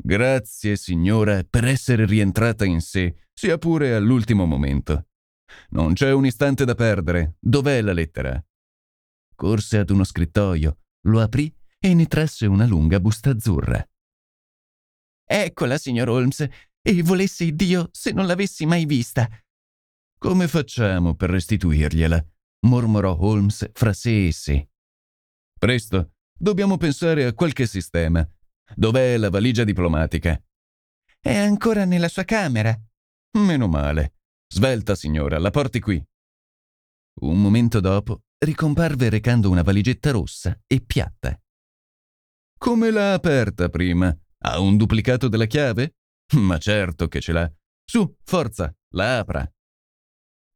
[0.00, 5.08] Grazie, signora, per essere rientrata in sé, sia pure all'ultimo momento.
[5.70, 7.36] Non c'è un istante da perdere.
[7.40, 8.42] Dov'è la lettera?
[9.34, 13.84] Corse ad uno scrittoio, lo aprì e ne trasse una lunga busta azzurra.
[15.24, 16.46] Eccola, signor Holmes,
[16.80, 19.28] e volessi Dio se non l'avessi mai vista.
[20.16, 22.24] Come facciamo per restituirgliela?
[22.60, 24.68] mormorò Holmes fra sé e sé.
[25.58, 28.26] Presto, dobbiamo pensare a qualche sistema.
[28.74, 30.40] Dov'è la valigia diplomatica?
[31.20, 32.78] È ancora nella sua camera.
[33.38, 34.14] Meno male.
[34.46, 36.02] Svelta, signora, la porti qui.
[37.20, 41.38] Un momento dopo ricomparve recando una valigetta rossa e piatta.
[42.56, 44.16] Come l'ha aperta prima?
[44.44, 45.96] Ha un duplicato della chiave?
[46.34, 47.52] Ma certo che ce l'ha.
[47.84, 49.50] Su, forza, la apra.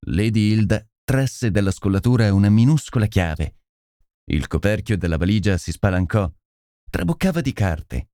[0.06, 3.56] Lady Hilda trasse dalla scollatura una minuscola chiave.
[4.30, 6.30] Il coperchio della valigia si spalancò.
[6.92, 8.10] Traboccava di carte.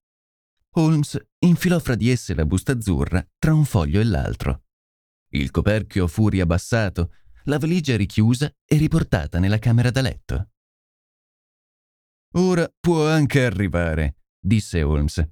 [0.77, 4.67] Holmes infilò fra di esse la busta azzurra tra un foglio e l'altro.
[5.31, 7.13] Il coperchio fu riabbassato,
[7.47, 10.51] la valigia richiusa e riportata nella camera da letto.
[12.35, 15.29] Ora può anche arrivare, disse Holmes.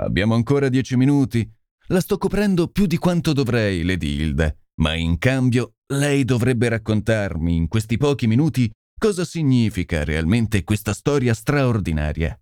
[0.00, 1.48] Abbiamo ancora dieci minuti.
[1.86, 7.54] La sto coprendo più di quanto dovrei, Lady Hilda, ma in cambio lei dovrebbe raccontarmi
[7.54, 8.68] in questi pochi minuti
[8.98, 12.36] cosa significa realmente questa storia straordinaria.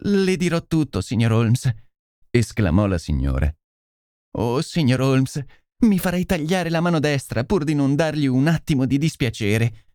[0.00, 1.72] Le dirò tutto, signor Holmes,
[2.30, 3.52] esclamò la signora.
[4.38, 5.42] Oh, signor Holmes,
[5.84, 9.86] mi farei tagliare la mano destra pur di non dargli un attimo di dispiacere.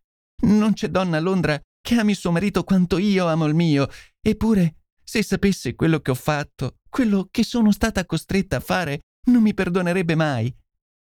[0.44, 3.88] Non c'è donna a Londra che ami suo marito quanto io amo il mio,
[4.20, 9.42] eppure, se sapesse quello che ho fatto, quello che sono stata costretta a fare, non
[9.42, 10.54] mi perdonerebbe mai.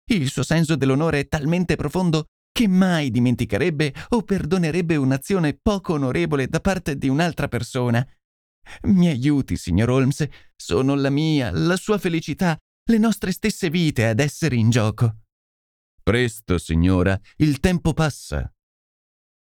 [0.10, 6.48] Il suo senso dell'onore è talmente profondo che mai dimenticherebbe o perdonerebbe un'azione poco onorevole
[6.48, 8.06] da parte di un'altra persona.
[8.84, 12.58] Mi aiuti, signor Holmes, sono la mia, la sua felicità,
[12.90, 15.18] le nostre stesse vite ad essere in gioco.
[16.04, 18.52] Presto, signora, il tempo passa.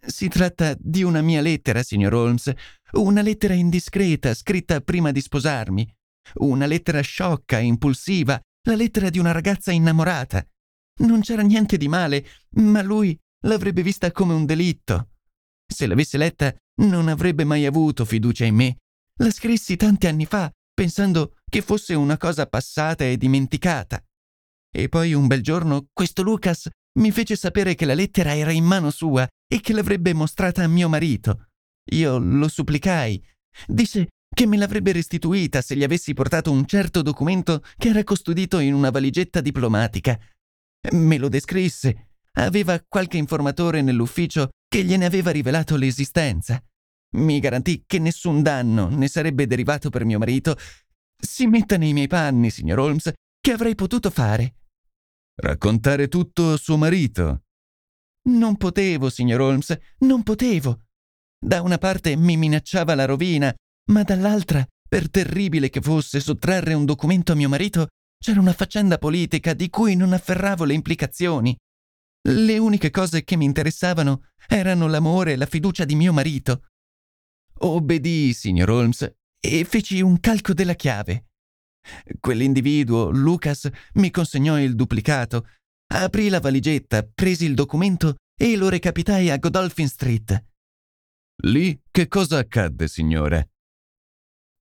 [0.06, 2.52] Si tratta di una mia lettera, signor Holmes,
[2.94, 5.92] una lettera indiscreta scritta prima di sposarmi,
[6.36, 10.46] una lettera sciocca impulsiva la lettera di una ragazza innamorata.
[11.02, 15.10] Non c'era niente di male, ma lui l'avrebbe vista come un delitto.
[15.68, 18.78] Se l'avesse letta, non avrebbe mai avuto fiducia in me.
[19.18, 24.04] La scrissi tanti anni fa, pensando che fosse una cosa passata e dimenticata.
[24.76, 26.68] E poi un bel giorno questo Lucas
[27.00, 30.68] mi fece sapere che la lettera era in mano sua e che l'avrebbe mostrata a
[30.68, 31.48] mio marito.
[31.92, 33.24] Io lo supplicai.
[33.68, 38.58] Disse che me l'avrebbe restituita se gli avessi portato un certo documento che era custodito
[38.58, 40.20] in una valigetta diplomatica.
[40.92, 42.10] Me lo descrisse.
[42.34, 46.64] Aveva qualche informatore nell'ufficio che gliene aveva rivelato l'esistenza.
[47.14, 50.56] Mi garantì che nessun danno ne sarebbe derivato per mio marito.
[51.16, 54.56] Si metta nei miei panni, signor Holmes, che avrei potuto fare.
[55.36, 57.44] Raccontare tutto a suo marito.
[58.30, 60.84] Non potevo, signor Holmes, non potevo.
[61.38, 63.54] Da una parte mi minacciava la rovina,
[63.92, 67.88] ma dall'altra, per terribile che fosse sottrarre un documento a mio marito,
[68.18, 71.58] c'era una faccenda politica di cui non afferravo le implicazioni.
[72.30, 76.68] Le uniche cose che mi interessavano erano l'amore e la fiducia di mio marito.
[77.66, 81.28] Obbedii, signor Holmes, e feci un calco della chiave.
[82.20, 85.48] Quell'individuo, Lucas, mi consegnò il duplicato.
[85.94, 90.46] Aprì la valigetta, presi il documento e lo recapitai a Godolphin Street.
[91.44, 93.52] Lì che cosa accadde, signore?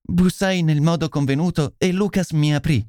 [0.00, 2.88] Bussai nel modo convenuto e Lucas mi aprì.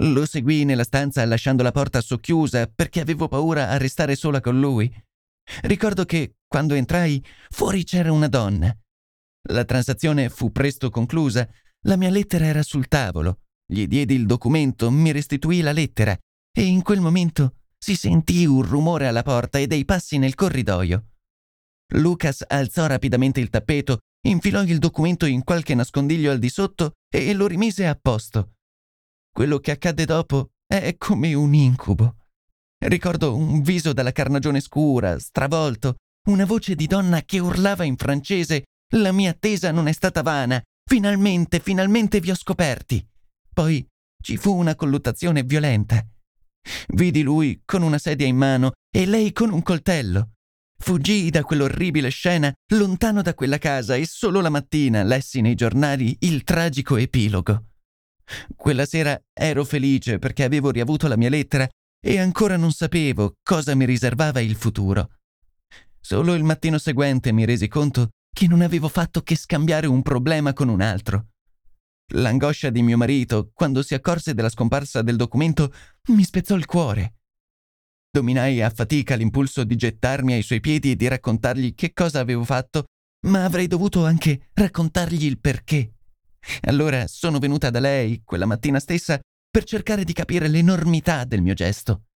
[0.00, 4.58] Lo seguii nella stanza lasciando la porta socchiusa perché avevo paura a restare sola con
[4.58, 4.92] lui.
[5.62, 8.74] Ricordo che, quando entrai, fuori c'era una donna.
[9.48, 11.46] La transazione fu presto conclusa,
[11.82, 13.40] la mia lettera era sul tavolo.
[13.66, 16.16] Gli diedi il documento, mi restituì la lettera
[16.56, 21.10] e in quel momento si sentì un rumore alla porta e dei passi nel corridoio.
[21.94, 27.34] Lucas alzò rapidamente il tappeto, infilò il documento in qualche nascondiglio al di sotto e
[27.34, 28.52] lo rimise a posto.
[29.30, 32.16] Quello che accadde dopo è come un incubo.
[32.78, 35.96] Ricordo un viso dalla carnagione scura, stravolto,
[36.28, 40.62] una voce di donna che urlava in francese La mia attesa non è stata vana.
[40.88, 43.04] Finalmente, finalmente vi ho scoperti.
[43.52, 43.86] Poi
[44.22, 46.06] ci fu una colluttazione violenta.
[46.88, 50.30] Vidi lui con una sedia in mano e lei con un coltello.
[50.78, 56.16] Fuggii da quell'orribile scena lontano da quella casa e solo la mattina lessi nei giornali
[56.20, 57.64] il tragico epilogo.
[58.54, 61.68] Quella sera ero felice perché avevo riavuto la mia lettera
[62.00, 65.10] e ancora non sapevo cosa mi riservava il futuro.
[66.00, 70.52] Solo il mattino seguente mi resi conto che non avevo fatto che scambiare un problema
[70.52, 71.28] con un altro.
[72.12, 75.72] L'angoscia di mio marito, quando si accorse della scomparsa del documento,
[76.08, 77.14] mi spezzò il cuore.
[78.10, 82.44] Dominai a fatica l'impulso di gettarmi ai suoi piedi e di raccontargli che cosa avevo
[82.44, 82.84] fatto,
[83.26, 85.94] ma avrei dovuto anche raccontargli il perché.
[86.62, 89.18] Allora sono venuta da lei, quella mattina stessa,
[89.48, 92.06] per cercare di capire l'enormità del mio gesto.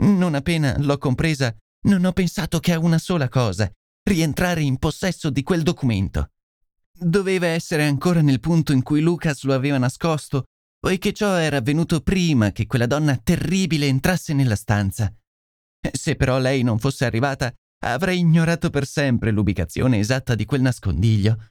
[0.00, 1.54] Non appena l'ho compresa,
[1.86, 3.68] non ho pensato che a una sola cosa,
[4.08, 6.30] rientrare in possesso di quel documento.
[6.92, 10.46] Doveva essere ancora nel punto in cui Lucas lo aveva nascosto,
[10.80, 15.12] poiché ciò era avvenuto prima che quella donna terribile entrasse nella stanza.
[15.92, 17.52] Se però lei non fosse arrivata,
[17.84, 21.50] avrei ignorato per sempre l'ubicazione esatta di quel nascondiglio.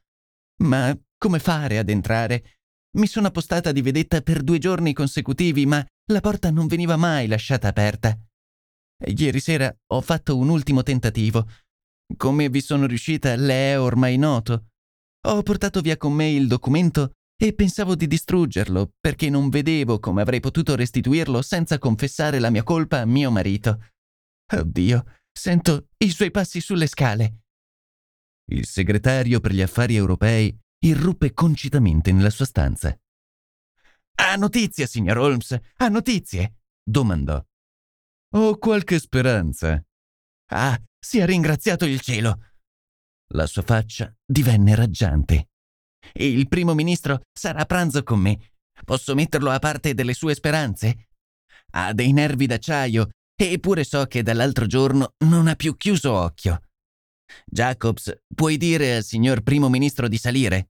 [0.64, 2.58] Ma come fare ad entrare?
[2.98, 7.28] Mi sono appostata di vedetta per due giorni consecutivi, ma la porta non veniva mai
[7.28, 8.18] lasciata aperta.
[9.06, 11.48] Ieri sera ho fatto un ultimo tentativo.
[12.16, 14.70] Come vi sono riuscita le è ormai noto.
[15.28, 20.22] Ho portato via con me il documento e pensavo di distruggerlo perché non vedevo come
[20.22, 23.92] avrei potuto restituirlo senza confessare la mia colpa a mio marito.
[24.52, 27.42] Oddio, sento i suoi passi sulle scale.
[28.50, 32.98] Il segretario per gli affari europei irruppe concitamente nella sua stanza.
[34.20, 35.60] Ha notizie, signor Holmes?
[35.76, 36.62] Ha notizie?
[36.82, 37.44] domandò.
[38.32, 39.84] Ho qualche speranza.
[40.50, 42.40] Ah, sia ringraziato il cielo.
[43.34, 45.50] La sua faccia divenne raggiante.
[46.14, 48.52] Il primo ministro sarà a pranzo con me.
[48.86, 51.10] Posso metterlo a parte delle sue speranze?
[51.72, 56.62] Ha dei nervi d'acciaio, eppure so che dall'altro giorno non ha più chiuso occhio.
[57.46, 60.70] Jacobs, puoi dire al signor primo ministro di salire?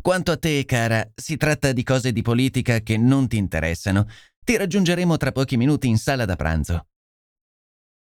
[0.00, 4.08] Quanto a te, cara, si tratta di cose di politica che non ti interessano.
[4.44, 6.86] Ti raggiungeremo tra pochi minuti in sala da pranzo.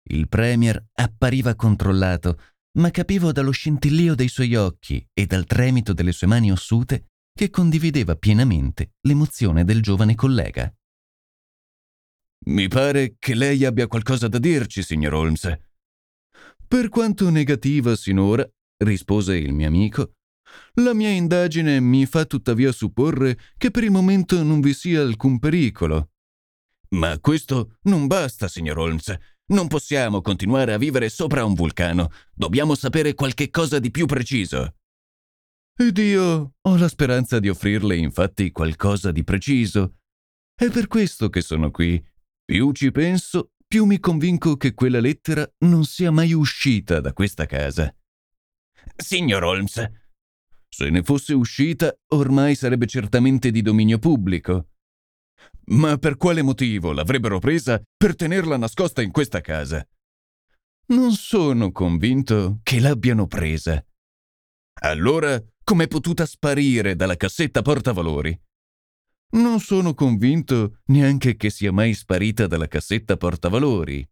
[0.04, 2.40] Il Premier appariva controllato,
[2.78, 7.50] ma capivo dallo scintillio dei suoi occhi e dal tremito delle sue mani ossute che
[7.50, 10.74] condivideva pienamente l'emozione del giovane collega.
[12.46, 15.60] Mi pare che lei abbia qualcosa da dirci, signor Holmes.
[16.68, 18.48] Per quanto negativa sinora,
[18.78, 20.14] rispose il mio amico,
[20.76, 25.40] la mia indagine mi fa tuttavia supporre che per il momento non vi sia alcun
[25.40, 26.12] pericolo.
[26.90, 29.16] Ma questo non basta, signor Holmes.
[29.50, 32.12] Non possiamo continuare a vivere sopra un vulcano.
[32.34, 34.76] Dobbiamo sapere qualche cosa di più preciso.
[35.76, 39.96] Ed io ho la speranza di offrirle infatti qualcosa di preciso.
[40.54, 42.04] È per questo che sono qui.
[42.46, 47.46] Più ci penso, più mi convinco che quella lettera non sia mai uscita da questa
[47.46, 47.96] casa.
[48.96, 49.92] Signor Holmes.
[50.68, 54.68] Se ne fosse uscita, ormai sarebbe certamente di dominio pubblico.
[55.72, 59.86] Ma per quale motivo l'avrebbero presa per tenerla nascosta in questa casa?
[60.88, 63.84] Non sono convinto che l'abbiano presa.
[64.82, 68.40] Allora, com'è potuta sparire dalla cassetta portavalori?
[69.32, 74.08] Non sono convinto neanche che sia mai sparita dalla cassetta portavalori.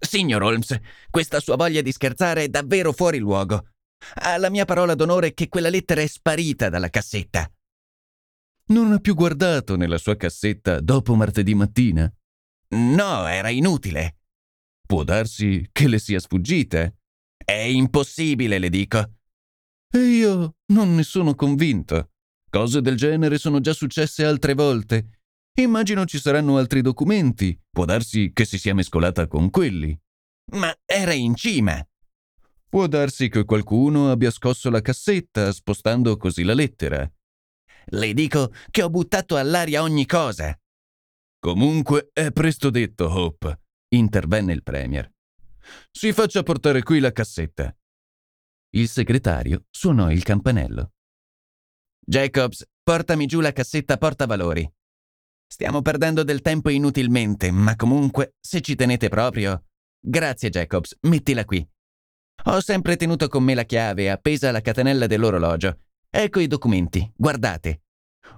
[0.00, 0.76] Signor Holmes,
[1.10, 3.68] questa sua voglia di scherzare è davvero fuori luogo.
[4.14, 7.48] Ha la mia parola d'onore che quella lettera è sparita dalla cassetta.
[8.70, 12.12] Non ha più guardato nella sua cassetta dopo martedì mattina?
[12.68, 14.18] No, era inutile.
[14.86, 16.92] Può darsi che le sia sfuggita.
[17.36, 18.98] È impossibile, le dico.
[19.92, 22.12] E io non ne sono convinto.
[22.48, 25.20] Cose del genere sono già successe altre volte.
[25.58, 27.60] Immagino ci saranno altri documenti.
[27.68, 29.98] Può darsi che si sia mescolata con quelli.
[30.52, 31.84] Ma era in cima.
[32.68, 37.10] Può darsi che qualcuno abbia scosso la cassetta, spostando così la lettera.
[37.86, 40.56] Le dico che ho buttato all'aria ogni cosa.
[41.38, 43.60] Comunque è presto detto, Hope,
[43.94, 45.10] intervenne il Premier.
[45.90, 47.74] Si faccia portare qui la cassetta.
[48.72, 50.92] Il segretario suonò il campanello.
[51.98, 54.70] Jacobs, portami giù la cassetta portavalori.
[55.46, 59.64] Stiamo perdendo del tempo inutilmente, ma comunque, se ci tenete proprio.
[59.98, 61.66] Grazie, Jacobs, mettila qui.
[62.44, 65.78] Ho sempre tenuto con me la chiave appesa alla catenella dell'orologio.
[66.12, 67.82] Ecco i documenti, guardate.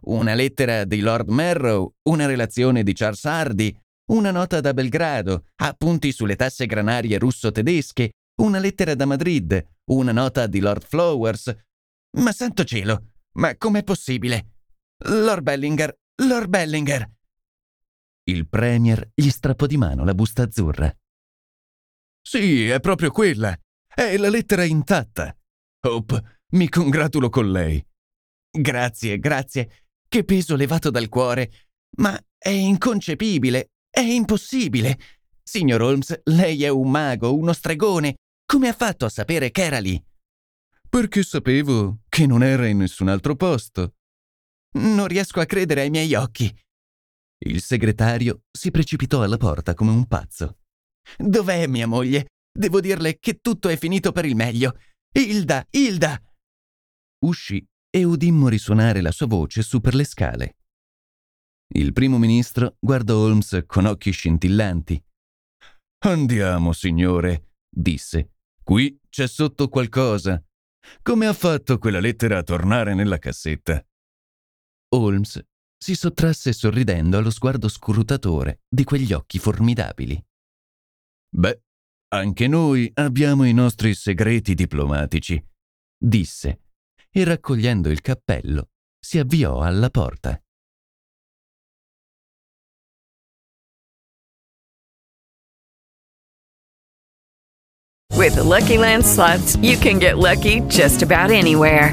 [0.03, 3.75] Una lettera di Lord Merrow, una relazione di Charles Hardy,
[4.11, 8.13] una nota da Belgrado, appunti sulle tasse granarie russo-tedesche,
[8.43, 11.55] una lettera da Madrid, una nota di Lord Flowers.
[12.19, 14.51] Ma santo cielo, ma com'è possibile?
[15.07, 17.11] Lord Bellinger, Lord Bellinger.
[18.25, 20.95] Il Premier gli strappò di mano la busta azzurra.
[22.21, 23.57] Sì, è proprio quella.
[23.95, 25.35] È la lettera intatta.
[25.85, 27.85] Hope, mi congratulo con lei.
[28.51, 29.87] Grazie, grazie.
[30.07, 31.51] Che peso levato dal cuore.
[31.99, 33.71] Ma è inconcepibile.
[33.89, 34.99] È impossibile.
[35.43, 38.17] Signor Holmes, lei è un mago, uno stregone.
[38.45, 40.03] Come ha fatto a sapere che era lì?
[40.89, 43.95] Perché sapevo che non era in nessun altro posto.
[44.75, 46.55] Non riesco a credere ai miei occhi.
[47.45, 50.59] Il segretario si precipitò alla porta come un pazzo.
[51.17, 52.29] Dov'è mia moglie?
[52.53, 54.79] Devo dirle che tutto è finito per il meglio.
[55.13, 56.21] Hilda, Hilda!
[57.25, 60.57] Uscì e udimmo risuonare la sua voce su per le scale.
[61.75, 65.03] Il primo ministro guardò Holmes con occhi scintillanti.
[66.05, 68.33] Andiamo, signore, disse.
[68.63, 70.43] Qui c'è sotto qualcosa.
[71.01, 73.85] Come ha fatto quella lettera a tornare nella cassetta?
[74.95, 75.41] Holmes
[75.79, 80.23] si sottrasse sorridendo allo sguardo scrutatore di quegli occhi formidabili.
[81.35, 81.63] Beh,
[82.09, 85.43] anche noi abbiamo i nostri segreti diplomatici,
[85.97, 86.62] disse,
[87.13, 88.69] e raccogliendo il cappello
[88.99, 90.41] si avviò alla porta.
[98.15, 101.93] With the Lucky Land slots, you can get lucky just about anywhere.